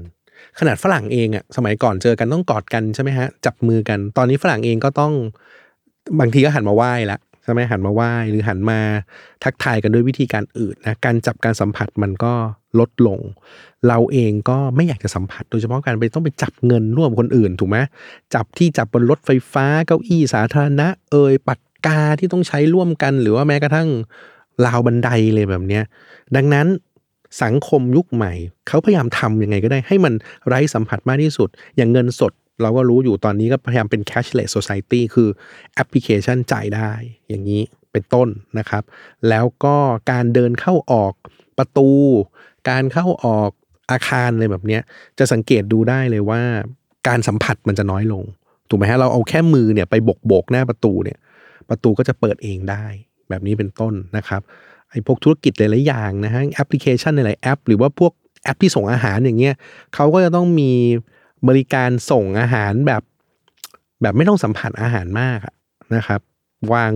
[0.58, 5.12] ขนาดฝรั่งเองอะสมัยก่อนเจอกันต้องกอดกันใช่ไหมฮะจับมือกัน ตอนนี้ฝรั่งเองก็ต้อง
[6.20, 8.80] บางทีก็หันมาไหว้ละใช่ไหมหันมาไหว้หรือหันมา
[9.44, 12.34] ทักทายกันด้วยวิธีการอื่นนะการจับการสัมผัสมันก็
[12.78, 13.20] ลดลง
[13.88, 17.78] เราเองก็ไม่อยากจะสัมผัส โดยเฉพาะการไปต้องไปจับเงินร่วมคนอื่นถูกไหม
[18.34, 23.88] จับที่จับบนรถไฟฟ้าเก้าอี้สาธารณะ เอ่ยปากกาที่ต้องใช้ร่วมกัน หรือว่าแม้กระทั่ง
[24.66, 25.84] ราวบันไดเลยแบบเนี้ย
[26.36, 26.66] ดังนั้น
[27.42, 28.32] สังคมยุคใหม่
[28.68, 30.14] เขาพยายามทำยังไงก็ได้ให้มัน
[30.48, 35.28] ไร้สัมผัสมากที่สุด อย่างเงินสดเราก็รู้อยู่ตอนนี้ก็พยายามเป็น cashless society คือ
[35.74, 36.90] แอปพลิเคชันจ่ายได้
[37.28, 38.28] อย่างนี้เป็นต้น
[38.58, 38.82] นะครับ
[39.28, 39.76] แล้วก็
[40.10, 41.12] การเดินเข้าออก
[41.58, 41.90] ประตู
[42.68, 43.50] การเข้าออก
[43.90, 44.82] อาคารอะไรแบบเนี้ย
[45.18, 46.40] จะสังเกตดูได้เลยว่า
[47.08, 48.22] การสัมผัสมันจะน้อยลง
[48.68, 51.18] ถูกไหมฮะเราเอาแค่มือเนี่ยไปบกโบกหน้าประตูเนี่ย
[51.68, 52.84] ประตูก็จะเปิดเองได้
[53.28, 54.40] แบบนี้เป็นต้นนะครับ
[54.90, 59.54] ไอ้พวกธุรกิจหลายๆอย่างนะฮะแอปพลิเคชันหลายๆแอป หรือว่าพวกแอปที่ส่งอาหารอย่างเงี้ย
[59.94, 60.72] เขาก็จะต้องมี
[61.48, 63.02] บริการส่งอาหารแบบ
[64.02, 65.38] แบบไม่ต้องสัมผัสอาหารมาก
[65.94, 66.20] นะครับ
[66.72, 66.92] วาง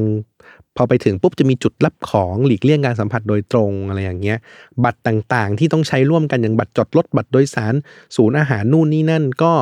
[0.77, 4.39] พอไปถึงปุ๊บจะมีจุดรับของหลีกเลี่ยงการสัมผัสโดยตรงอะไรอย่างเงี้ย
[4.85, 7.75] บัตรต่างๆ ที่ต้องใช้ร่วมกันอย่างบัตรจอดรถบัตรโดยสาร
[8.17, 9.53] ศูนย์อาหารนู่นนี่นั่นก็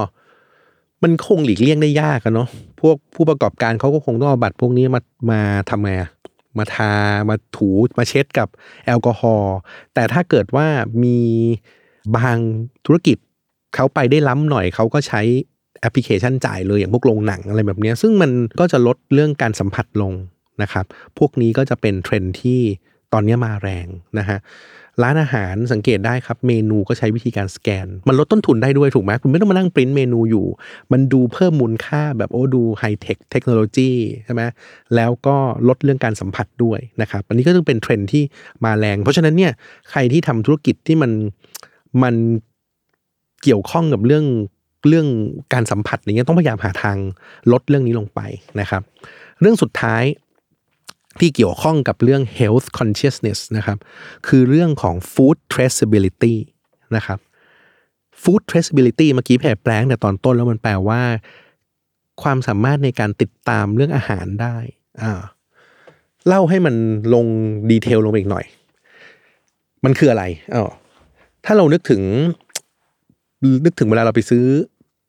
[1.03, 2.49] มันคงหลีกเลี่ยงได้ยากอะเนาะ
[2.81, 5.93] พวกผู้ประกอบการเขาก็คงต้องเอาบัตรพวกนี้มามาทำไง
[6.59, 6.93] มาทา
[7.29, 8.49] มาถูมาเช็ดกับ
[8.87, 9.57] แอลกอฮอล์
[9.95, 10.67] แต่ถ้าเกิดว่า
[11.05, 11.19] มี
[12.17, 12.39] บาง
[12.87, 13.17] ธุรกิจ
[13.75, 15.21] เขาไปได้ล้ำหน่อยเขาก็ใช้
[15.81, 20.13] แอปพลิเคชันจ่ายเลยอย่างพวกโรงหนังอะไรแบบนี้ซึ่งมันก็จะลดเรื่องการสัมผัสลง
[20.63, 20.85] นะครับ
[21.19, 22.61] พวกนี้ก็จะเป็นเทรนด์ที่
[23.13, 23.87] ตอนนี้มาแรง
[24.19, 24.39] นะฮะ
[25.03, 30.47] ร้านอาหารสังเกตได้ครับ เมนูก็ใช้วิธีการสแกน มันลดต้นทุนได้ด้วยถูกไหมคุณไม่ต้องมานั่งปริ้นเมนูอยู่
[30.93, 33.91] มันดูเพิ่มมูลค่าแบบโอ้ดูไฮเทคเทคโนโลยี
[34.25, 34.43] ใช่ไหม
[34.97, 35.37] แล้วก็
[35.69, 38.23] ลดเรื่องการสัมผัสด้วยนะครับ อันนี้ก็ต้องเป็นเทรนที่
[38.65, 39.53] มาแรง เพราะฉะนั้นเนี่ย
[39.91, 41.11] ใครที่ทำธุรกิจที่มัน
[42.03, 42.15] มัน
[43.43, 44.25] เกี่ยวข้องกับเรื่อง
[44.89, 45.07] เรื่อง
[45.53, 46.97] การสัมผัสอย่างเงี้ยต้องพยายามหาทาง
[47.53, 48.21] ลดเรื่องนี้ลงไป
[48.61, 48.83] นะครับ
[49.41, 50.03] เรื่องสุดท้าย
[51.21, 53.79] ที่เกี่ยวข้องกับเรื่อง health consciousness นะครับ
[54.29, 56.35] คือเรื่องของ food traceability
[56.97, 57.19] นะครับ
[58.23, 61.03] food traceability เมื่อกี้แผ่แปลงแต่ตอนต้นแล้วมันแปลว่า
[62.23, 64.57] ความสามารถในการติดตามเรื่องอาหารได้
[65.03, 65.13] อ่า
[66.27, 66.75] เล่าให้มัน
[67.15, 67.27] ลง
[67.71, 68.45] detail ลงไปอีกหน่อย
[69.85, 70.65] มันคืออะไรอ๋อ
[71.45, 72.03] ถ้าเรานึกถึง
[73.65, 74.45] นึกถึงเวลาเราไปซื้อ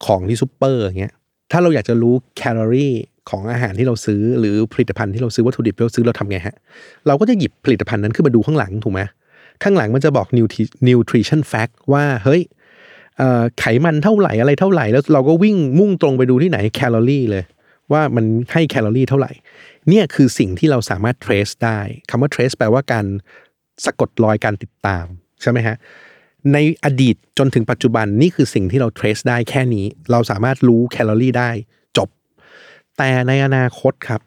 [0.05, 1.15] ของที่ซูเปอร์อย่างเงี้ย
[1.51, 2.93] ถ้าเราอยากจะรู้แคลอรี่
[3.29, 6.55] ของอาหารที่เราซื้อหรือผลิตภัณฑ์ที่เราซื้อวัตถุดิบที่เราซื้อเราทำไงฮะ
[7.07, 9.01] เราก็จะหยิบผลิตภัณฑ์นั้นขึ้นมาดูข้างหลังถูกไหม
[9.63, 10.27] ข้างหลังมันจะบอก
[10.87, 12.41] nutrition fact ว่าเฮ้ย
[13.59, 17.43] ไขมันเท่าไหร่อะไรเท่าไหร่แล้วเราก็วิ่งมุ่งตรงไปดูที่ไหนแคลอรี่เลย
[17.91, 19.31] ว่ามันให้แคลอรี่เท่าไหร่
[19.89, 23.05] เนี่ยคือสิ่งที่เราสามารถ trace ได้คำว่า trace แปลว่าการ
[23.85, 25.05] สะกดรอยการติดตาม
[25.41, 25.75] ใช่ไหมฮะ
[26.53, 31.49] ในอดีตจนถึงปัจจุบันนี่คือสิ่งที่เรา trace ได้แค่นี้ เราสามารถรู้แคลอรี่ได้
[31.97, 32.09] จบ
[32.97, 34.21] แต่ในอนาคตครับ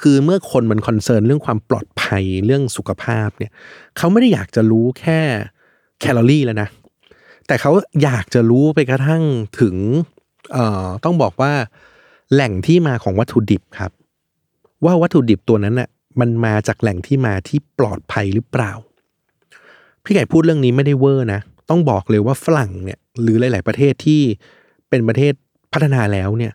[0.00, 3.52] คือเมื่อคนมัน concern เรื่องความปลอดภัยเรื่องสุขภาพเนี่ย
[3.96, 5.20] เขาไม่ได้อยากจะรู้แค่
[6.00, 6.68] แคลอรี่แล้วนะ
[7.46, 7.70] แต่เขา
[8.02, 9.22] อยากจะรู้ไปกระทั่ง
[9.60, 9.76] ถึง
[10.52, 11.52] เอ่อต้องบอกว่า
[12.32, 13.92] แหล่งที่มาของวัตถุดิบครับ
[14.84, 15.88] ว่าวัตถุดิบตัวนั้นน่ะ
[16.20, 18.72] มันมาจากแหล่งที่มาที่ปลอดภัยหรือเปล่า
[20.04, 24.20] พี่ไก่พูดเรื่องนี้ไม่ได้เวอร์นะ ต้องบอกเลยว่าฝรั่งเนี่ยหรือหลาย ๆ ประเทศที่
[24.88, 25.32] เป็นประเทศ
[25.72, 26.52] พัฒนาแล้วเนี่ย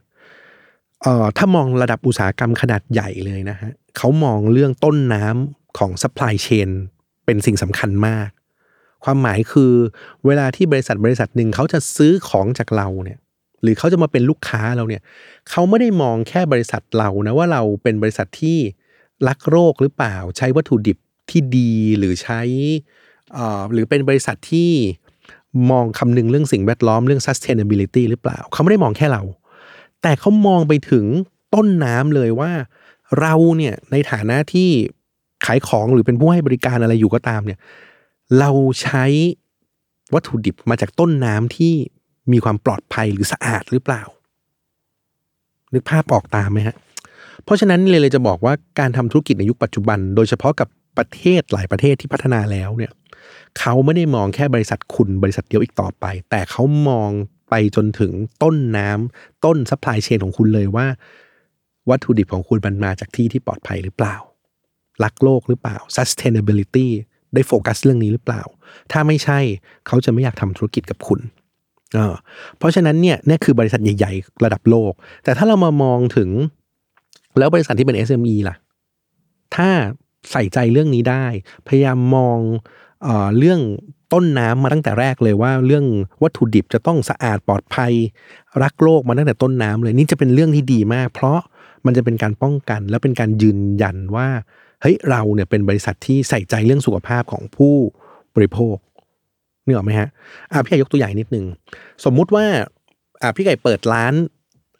[1.02, 6.70] เอ่อถ้ามองระดับอุตสาหกรรมขนาดใหญ่เลยนะฮะเขามองเรื่องต้นน้ำของ supply chain
[7.26, 8.30] เป็นสิ่งสำคัญมาก
[9.04, 9.74] ความหมายคือ
[10.26, 13.20] เวลาที่บริษัทบริษัทหนึ่งเขาจะซื้อของจากเราเนี่ย
[13.62, 15.02] หรือเขาจะมาเป็นลูกค้าเราเนี่ย
[15.50, 18.58] เขาไม่ได้มองแค่บริษัทเรานะว่าเราเป็นบริษัทที่
[19.28, 20.98] รักโรคหรือเปล่า ใช้วัตถุดิบ
[21.30, 22.42] ที่ดีหรือใช้
[23.74, 24.72] หรือเป็นบริษัทที่
[25.72, 29.22] มองคำนึงเรื่องสิ่งแวดล้อมเรื่อง sustainability หรือเปล่า เขาไม่ได้มองแค่เรา
[30.02, 31.06] แต่เขามองไปถึง
[31.54, 32.52] ต้นน้ำเลยว่า
[33.20, 34.70] เราเนี่ยในฐานะที่
[35.46, 37.60] ขายของหรือเป็นผู้ให้บริการอะไรอยู่ก็ตามเนี่ย
[38.40, 39.06] เราใช้
[40.14, 41.74] วัตถุดิบมาจากต้นน้ำที่
[42.32, 44.04] มีความปลอดภัยหรือสะอาดหรือเปล่า
[45.74, 46.76] นึกภาพออกตามไหมฮะ
[47.44, 50.68] เพราะฉะนั้นเลยเลยจะบอกว่าการทำธุรกิจในยุคปัจจุบัน โดยเฉพาะกับ
[50.98, 52.92] ประเทศหลายประเทศที่พัฒนาแล้วเนี่ย
[53.60, 57.10] เขาไม่ได้มองแค่บริษัทคุณบริษัทเดียวอีกต่อไป แต่เขามอง
[57.50, 58.12] ไปจนถึง
[58.44, 60.88] ต้นน้ำต้น supply chain ของคุณเลยว่า
[61.90, 64.16] วัตถุดิบของคุณมันมาจากที่ที่ปลอดภัยหรือเปล่า
[65.04, 66.88] รักโลกหรือเปล่า sustainability
[67.34, 68.42] ได้โฟกัสเรื่องนี้หรือเปล่า
[68.92, 69.40] ถ้าไม่ใช่
[69.88, 71.20] เขาจะไม่อยากทำธุรกิจกับคุณ
[71.96, 72.16] เออ
[72.58, 76.30] เพราะฉะนั้นเนี่ยนี่คือบริษัทใหญ่ ๆ ระดับโลก แต่ถ้าเรามามองถึง
[77.38, 78.56] แล้วบริษัทที่เป็น SME ล่ะ
[79.56, 79.70] ถ้า
[80.32, 81.26] ใส่ใจเรื่องนี้ได้
[81.68, 82.40] พยายามมอง
[83.04, 83.60] เออเรื่อง
[84.14, 85.86] ต้นน้ำมาตั้งแต่แรกเลยว่า เรื่อง
[86.24, 87.94] วัตถุดิบจะต้องสะอาดปลอดภัย
[88.64, 91.40] รักโลกมาตั้งแต่ต้นน้ำเลยนี่จะเป็นเรื่องที่ดีมาก เพราะ
[91.86, 94.28] มันจะเป็นการป้องกันและเป็นการยืนยันว่า
[94.82, 97.76] เฮ้ยเราเนี่ยเป็นบริษัทที่ใส่ใจเรื่องสุขภาพของผู้
[98.36, 98.76] บริโภค
[99.66, 100.10] นึกออกไหมฮะ
[100.52, 101.46] อะพี่ไก่ยกตัวอย่างนิดนึง
[102.06, 102.46] สมมุติว่า
[103.22, 104.14] อะพี่ไก่เปิดร้าน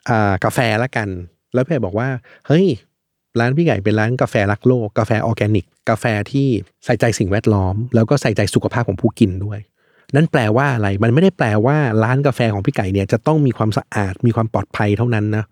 [0.08, 1.08] อ่ากาแฟละกัน
[1.54, 2.08] แล้วพี่ไก่บอกว่า
[2.46, 2.66] เฮ้ย
[3.38, 6.48] ร้านพี่ไก่เป็นร้านกาแฟรักโลก กาแฟออร์แกนิก กาแฟที่
[6.84, 9.60] ใส่ใจสิ่งแวดล้อม แล้วก็ใส่ใจสุขภาพของผู้กินด้วย
[10.14, 15.44] นั่นแปลว่าอะไร มันไม่ได้แปลว่าร้านกาแฟของพี่ไก่เนี่ยจะต้องมีความสะอาด มีความปลอดภัยเท่านั้นนะ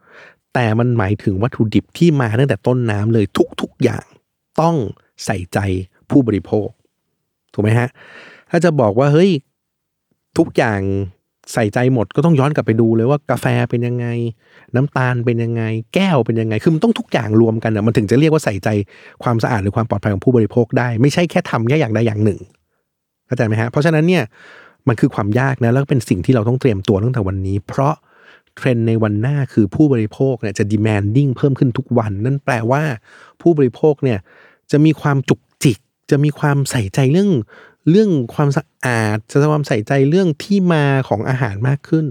[0.55, 3.25] แต่มันหมายถึงวัตถุดิบที่มาตั้งแต่ต้นน้ำเลย
[3.61, 4.05] ทุกๆอย่าง
[4.61, 4.77] ต้อง
[5.25, 5.59] ใส่ใจ
[6.11, 6.69] ผู้บริโภค
[7.53, 7.89] ถูกไหมฮะ
[8.51, 9.31] ถ้าจะบอกว่าเฮ้ย
[10.39, 10.81] ทุกอย่าง
[11.53, 14.07] ใส่ใจหมดก็ต้องย้อนกลับไปดูเลยว่ากาแฟเป็นยังไง
[14.75, 15.63] น้ำตาลเป็นยังไง
[15.95, 18.69] แก้วเป็นยังไง คือมันต้องทุกอย่างรวมกันอะมันถึงจะเรียกว่าใส่ใจ
[19.23, 22.41] ความสะอาดหรือความปลอดภัยของผู้บริโภคได้ ไม่ใช่แค่ทำแค่อย่างใดอย่างหนึ่ง
[23.27, 24.25] เข้าใจไหมฮะเพราะฉะนั้นเนี่ย
[24.89, 27.95] มันคือความยากนะแล้วเป็นสิ่งที่เราต้องเตรียมตัวตั้งแต่วันนี้ เพราะ
[28.57, 32.83] เทรนในวันหน้าคือผู้บริโภคเนี่ยจะ demanding เพิ่มขึ้นทุกวัน นั่นแปลว่า
[33.41, 34.19] ผู้บริโภคเนี่ย
[34.71, 35.79] จะมีความจุกจิก
[36.11, 37.31] จะมีความใส่ใจเรื่อง
[37.91, 42.07] เรื่องความสะอาดจะความใส่ใจเรื่องที่มาของอาหารมากขึ้น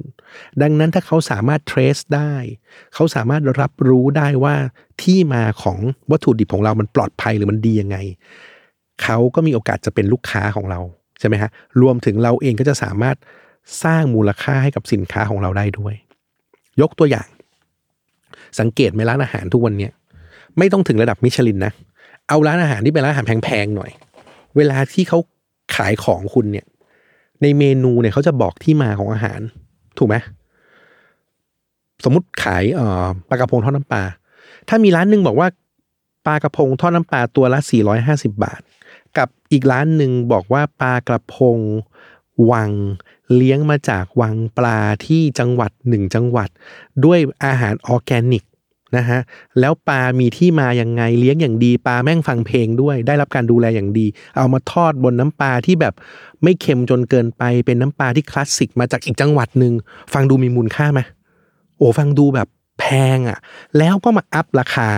[0.61, 2.33] ดังนั้นถ้าเขาสามารถ trace ได้
[2.93, 4.55] เขาสามารถรับรู้ได้ว่า
[5.01, 5.77] ที่มาของ
[6.11, 7.97] วัตถุดิบของเรามันปลอดภัยหรือมันดียังไง
[9.03, 10.79] เขาก็มีโอกาสจะเป็นลูกค้าของเรา
[11.19, 11.49] ใช่ไหมฮะ
[11.81, 13.15] รวมถึงเราเองก็จะสามารถ
[13.83, 15.93] สร้างมูลค่าให้กับสินค้าของเราได้ด้วย
[16.81, 17.27] ยกตัวอย่าง
[18.59, 19.91] สังเกตไหมร้านอาหารทุกวันเนี้ย
[20.57, 21.73] ไม่ต้องถึงระดับมิชลินนะ
[22.27, 23.91] เอาร้านอาหารที่เป็นร้านอาหารแพงๆหน่อย
[24.57, 25.19] เวลาที่เขา
[25.75, 26.65] ขายของคุณเนี่ย
[27.41, 29.39] ในเมนูเนี่ยเขาจะบอกที่มาของอาหาร
[29.97, 30.15] ถูกไหม
[32.03, 34.03] สมมติขายเอ่อปลากระพงทอดน้ำปลา
[34.67, 35.47] ถ้ามีร้านหนึ่งบอกว่า
[36.25, 37.59] ปลากระพงทอดน้ำปลาตัวละ
[38.01, 38.61] 450 บาท
[39.17, 41.59] กับอีกร้านหนึ่งบอกว่าปลากระพง
[42.51, 42.71] วัง
[43.35, 46.49] เลี้ยงมาจากวังปลาที่จังหวัดหนึ่งจังหวัด
[47.05, 48.43] ด้วยอาหารออร์แกนิก
[48.97, 49.19] นะฮะ
[49.59, 54.05] แล้วปลามีที่มาอย่างไงเลี้ยงอย่างดีปลาแม่งฟังเพลงด้วย ได้รับการดูแลอย่างดี
[54.37, 55.93] เอามาทอดบนน้ำปลาที่แบบ
[56.43, 59.73] ไม่เค็มจนเกินไปเป็นน้ำปลาที่คลาสสิกมาจากอีกจังหวัดหนึ่ง
[60.13, 60.99] ฟังดูมีมูลค่าไหม
[61.77, 62.47] โอ้ฟังดูแบบ
[62.79, 62.85] แพ
[63.17, 63.37] งอะ่ะ
[63.77, 64.89] แล้วก็มาอัพราคา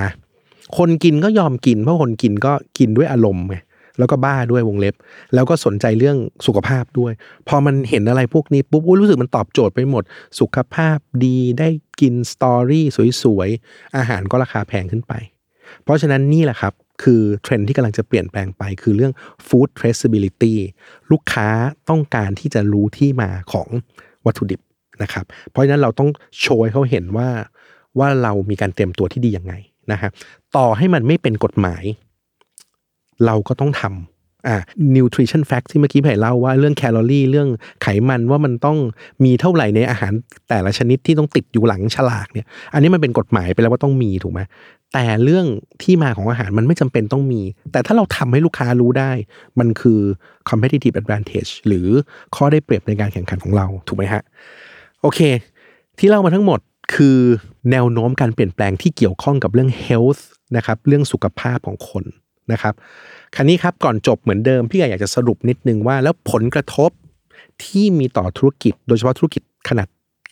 [0.77, 3.55] คนกินก็ยอมกินเพราะคนกินก็กินด้วยอารมณ์ไง
[3.99, 4.95] แล้วก็บ้าด้วยวงเล็บ
[5.33, 7.13] แล้วก็สนใจเรื่องสุขภาพด้วย
[7.47, 10.03] พอมันเห็นอะไรพวกนี้ปุ๊บรู้สึกมันตอบโจทย์ไปหมด
[10.39, 11.69] สุขภาพดีได้
[12.01, 12.85] กินสตอรี่
[13.23, 15.13] สวยๆ อาหารก็ราคาแพงขึ้นไป
[15.83, 19.13] เพราะฉะนั้นนี่แหละครับคือเทรนที่กำลังจะเปลี่ยนแปลงไปคือเรื่อง
[19.47, 20.55] food traceability
[21.11, 21.47] ลูกค้า
[21.89, 23.67] ต้องการที่จะรู้ที่มาของ
[24.25, 24.59] วัตถุดิบ
[25.01, 26.09] นะครับ เพราะฉะนั้นเราต้อง
[26.41, 27.29] โชว์ให้เขาเห็นว่า
[27.99, 29.53] ว่าเรามีการเตรียมตัวที่ดียังไง
[29.91, 30.09] นะฮะ
[30.57, 31.83] ต่อให้มันไม่เป็นกฎหมาย
[33.25, 34.57] เราก็ต้องทำอ่า
[34.95, 37.49] nutrition fact ที่เมื่อกี้พี่เล่าว่าเรื่องแคลอรี่เรื่อง
[37.81, 38.77] ไขมันว่ามันต้อง
[39.23, 40.13] มีเท่าไหร่ในอาหาร
[40.49, 44.41] แต่ละชนิดที่ต้องติดอยู่หลังฉลากเนี่ย อันนี้มันเป็นกฎหมายไปแล้วว่าต้องมีถูกไหม
[44.93, 45.45] แต่เรื่อง
[45.83, 49.11] ที่มาของอาหารมันไม่จำเป็นต้องมี แต่ถ้าเราทำให้ลูกค้ารู้ได้
[49.59, 49.99] มันคือ
[50.49, 51.87] competitive advantage หรือ
[52.35, 54.21] ข้อได้เปรียบในการแข่งขันของเราถูกไหมฮะ
[55.01, 55.19] โอเค
[55.99, 56.59] ที่เล่ามาทั้งหมด
[56.95, 57.17] คือ
[57.71, 60.21] แนวโน้มการเปลี่ยนแปลงที่เกี่ยวข้องกับเรื่อง health
[60.57, 62.05] นะครับเรื่องสุขภาพของคน
[62.51, 62.73] นะครับ
[63.35, 66.91] คราวนี้ครับก่อนจบเหมือนเดิมพี่อยากจะสรุปนิดนึงว่า แล้วผลกระทบ
[67.63, 69.87] ที่มีต่อธุรกิจ โดยเฉพาะธุรกิจขนาด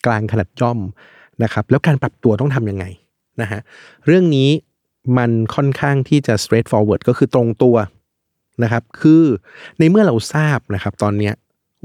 [0.05, 0.79] กลางขนาดย่อม
[1.43, 2.85] นะครับ แล้วการปรับตัวต้องทํำยังไง
[3.41, 3.59] นะฮะ
[4.05, 4.49] เรื่องนี้
[5.17, 7.75] มันค่อนข้างที่จะ straight forward ก็คือตรงตัว
[8.63, 9.23] นะครับคือ
[9.79, 11.31] ในเมื่อเราทราบนะครับตอนนี้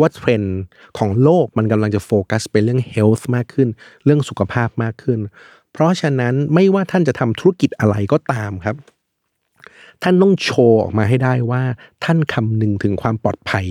[0.01, 0.59] ว่าเทรนด์
[0.99, 3.69] ของโลกมันกำลังจะโฟกัสไปเรื่อง health มากขึ้น
[4.05, 5.19] เรื่องสุขภาพมากขึ้น
[5.73, 8.77] เพราะฉะนั้นไม่ว่าท่านจะทำธุรกิจอะไรก็ตามครับ
[10.03, 11.63] ท่านต้องโชว์ออกมาให้ได้ว่า
[12.05, 13.67] ท่านคำนึงถึงความปลอดภัย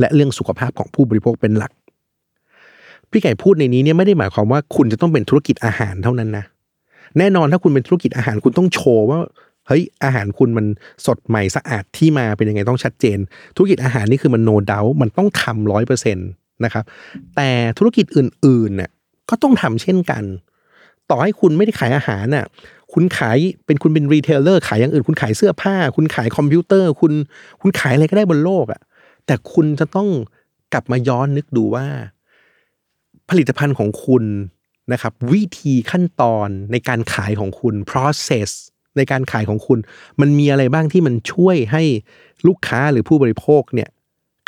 [0.00, 1.72] และเรื่องสุขภาพของผู้บริโภคเป็นหลัก
[3.10, 6.44] พี่ไก่พูดในนี้เนี่ยไม่ได้หมายความว่าคุณจะต้องเป็นธุรกิจอาหารเท่านั้นนะ
[7.18, 9.18] แน่นอนถ้าคุณเป็นธุรกิจอาหารคุณต้องโชว์ว่า
[9.66, 10.66] เฮ้ยอาหารคุณมัน
[11.06, 13.18] สดใหม่สะอาดที่มาเป็นยังไงต้องชัดเจน
[13.56, 16.28] ธุรกิจอาหารนี่คือมัน no doubt มันต้องทำร้อยเปอร์เซ็นต์
[16.64, 16.84] นะครับ
[17.36, 18.90] แต่ธุรกิจอื่นๆเนี่ย
[19.30, 20.22] ก็ต้องทำเช่นกัน
[21.14, 22.46] ต่อให้คุณไม่ได้ขายอาหารน่ะ
[22.92, 27.12] คุณขายเป็นคุณเป็น retailer ขายอย่างอื่น คุณขายเสื้อผ้า คุณขายคอมพิวเตอร์ คุณ
[27.60, 28.80] คุณขายอะไรก็ได้บนโลกอะ่ะ
[29.26, 30.08] แต่คุณจะต้อง
[30.72, 31.86] กลับมาย้อนนึกดูว่า
[33.30, 34.24] ผลิตภัณฑ์ของคุณ
[34.92, 38.50] นะครับ วิธีขั้นตอนในการขายของคุณ process
[38.96, 39.78] ในการขายของคุณ
[40.20, 41.82] มันมีอะไรบ้างที่มันช่วยให้
[42.46, 43.90] ลูกค้าหรือผู้บริโภคเนี่ย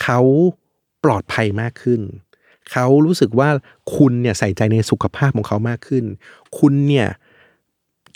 [0.03, 0.21] เขา
[1.05, 2.01] ปลอดภัยมากขึ้น
[2.73, 3.49] เขารู้สึกว่า
[3.97, 6.05] คุณเนี่ยใส่ใจในสุขภาพของเขามากขึ้น
[6.59, 7.09] คุณเนี่ย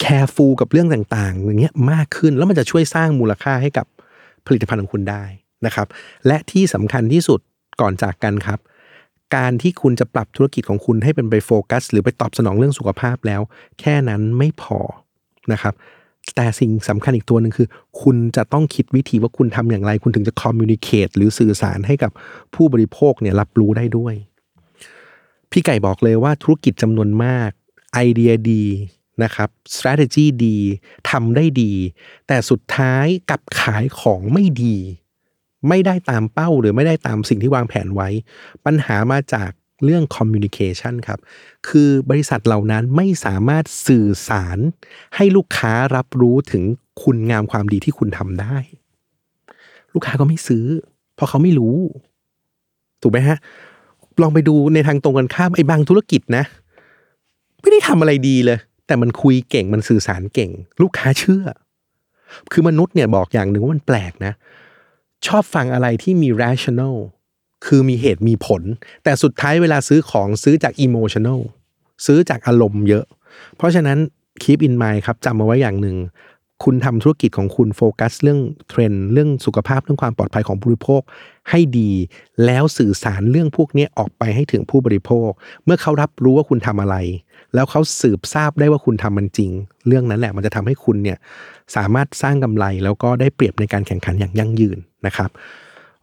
[0.01, 3.87] แคร์ฟูกับเรื่องต่างๆ อย่างเงี้ยมากขึ้นแล้วมันจะช่วยสร้างมูลค่าให้กับ
[4.47, 5.25] ผลิตภัณฑ์ของคุณได้
[5.67, 5.87] นะครับ
[6.27, 7.41] และที่สำคัญที่สุด
[7.81, 8.59] ก่อนจากกันครับ
[9.37, 13.41] การที่คุณจะปรับธุรกิจของคุณให้เป็นไปโฟกัส หรือไปตอบสนองเรื่องสุขภาพแล้ว
[13.81, 14.79] แค่นั้นไม่พอ
[15.53, 15.75] นะครับ
[16.37, 17.69] แต่สิ่งสำคัญอีกตัวหนึ่งคือ
[18.03, 22.11] คุณจะต้องคิดวิธีว่าคุณทำอย่างไร คุณถึงจะคอมมิวนิเคตหรือสื่อสารให้กับ
[22.55, 24.15] ผู้บริโภคเนี่ยรับรู้ได้ด้วย
[25.51, 27.51] พี่ไก่บอกเลยว่าธุรกิจจำนวนมาก
[27.95, 28.65] ไอเดียดี
[29.23, 30.59] นะครับ strategy ดี
[31.11, 31.73] ทำได้ดี
[32.27, 34.77] แต่สุดท้ายกับขายของไม่ดี
[35.69, 38.09] ไม่ได้ตามเป้าหรือไม่ได้ตามสิ่งที่วางแผนไว้
[38.65, 39.51] ปัญหามาจาก
[39.85, 41.21] เรื่อง communication ครับ
[41.69, 44.59] คือบริษัทเหล่านั้นไม่สามารถสื่อสาร
[45.17, 46.65] ให้ลูกค้ารับรู้ถึง
[47.03, 48.57] คุณงามความดีที่คุณทำได้
[49.93, 50.65] ลูกค้าก็ไม่ซื้อ
[51.15, 51.77] เพราะเขาไม่รู้
[53.03, 53.39] ถูกไหมฮะ
[54.23, 56.45] ลองไปดูในทางตรงกันข้ามไอ้บางธุรกิจนะ
[57.61, 60.51] ไม่ได้ทำอะไรดีเลย แต่มันคุยเก่งมันสื่อสารเก่ง
[60.83, 61.45] ลูกค้าเชื่อ
[62.53, 64.33] คือมนุษย์เนี่ยบอกอย่างหนึ่งว่ามันแปลกนะ
[65.27, 66.97] ชอบฟังอะไรที่มี rational
[67.67, 68.63] คือมีเหตุมีผล
[69.05, 71.41] แต่สุดท้ายเวลาซื้อของซื้อจาก emotional
[72.07, 73.05] ซื้อจากอารมณ์เยอะ
[73.57, 73.99] เพราะฉะนั้น
[74.43, 75.97] keep in mind ครับจำเอาไว้อย่างหนึ่ง
[76.65, 81.03] คุณทำธุรกิจของคุณโฟกัสเรื่องเทรนด์เรื่องสุขภาพเรื่องความปลอดภัยของผู้บริโภค
[81.51, 81.91] ให้ดี
[82.45, 85.29] แล้วสื่อสารเรื่องพวกนี้ออกไปให้ถึงผู้บริโภค
[85.65, 86.97] เมื่อเขารับรู้ว่าคุณทำอะไร
[87.55, 89.51] แล้วเขาสืบทราบได้ว่าคุณทำมันจริง
[89.87, 91.19] เรื่องนั้นแหละมันจะทำให้คุณเนี่ย
[91.77, 95.31] สามารถสร้างกำไรแล้วก็ได้เปรียบในการแข่งขันอย่างยั่งยืนนะครับ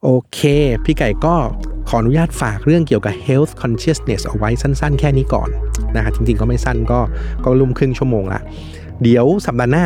[0.04, 0.40] โอเค
[0.84, 1.36] พี่ไก่ก็
[1.90, 5.50] ขออนุญาตฝากเรื่องเกี่ยวกับ health consciousness เอาไว้สั้นๆ แค่นี้ก่อน
[5.96, 7.00] นะฮะจริงๆก็ไม่สั้นก็
[7.44, 8.42] ก็ลุ่มครึ่งชั่วโมงละ
[9.02, 9.86] เดี๋ยวสัปดาห์หน้า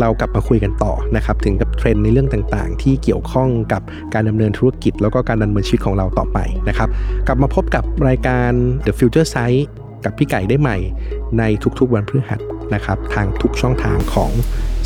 [0.00, 3.82] เรากลับมาคุยกันต่อนะครับถึงกับเทรนด์ในเรื่องต่างๆ ที่เกี่ยวข้องกับ
[4.14, 6.88] การดำเนินธุรกิจ แล้วก็การดำเนินชีวิตของเราต่อไปนะครับ
[7.26, 8.50] กลับมาพบกับรายการ
[8.86, 9.62] The Future Site
[10.04, 10.76] กับพี่ไก่ได้ใหม่
[11.38, 11.42] ใน
[11.78, 12.40] ทุกๆวันพฤหัส
[12.74, 14.30] นะครับทางทุกช่องทางของ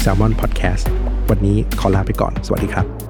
[0.02, 0.84] Salmon Podcast
[1.30, 3.03] วันนี้ขอลาไปก่อน สวัสดีครับ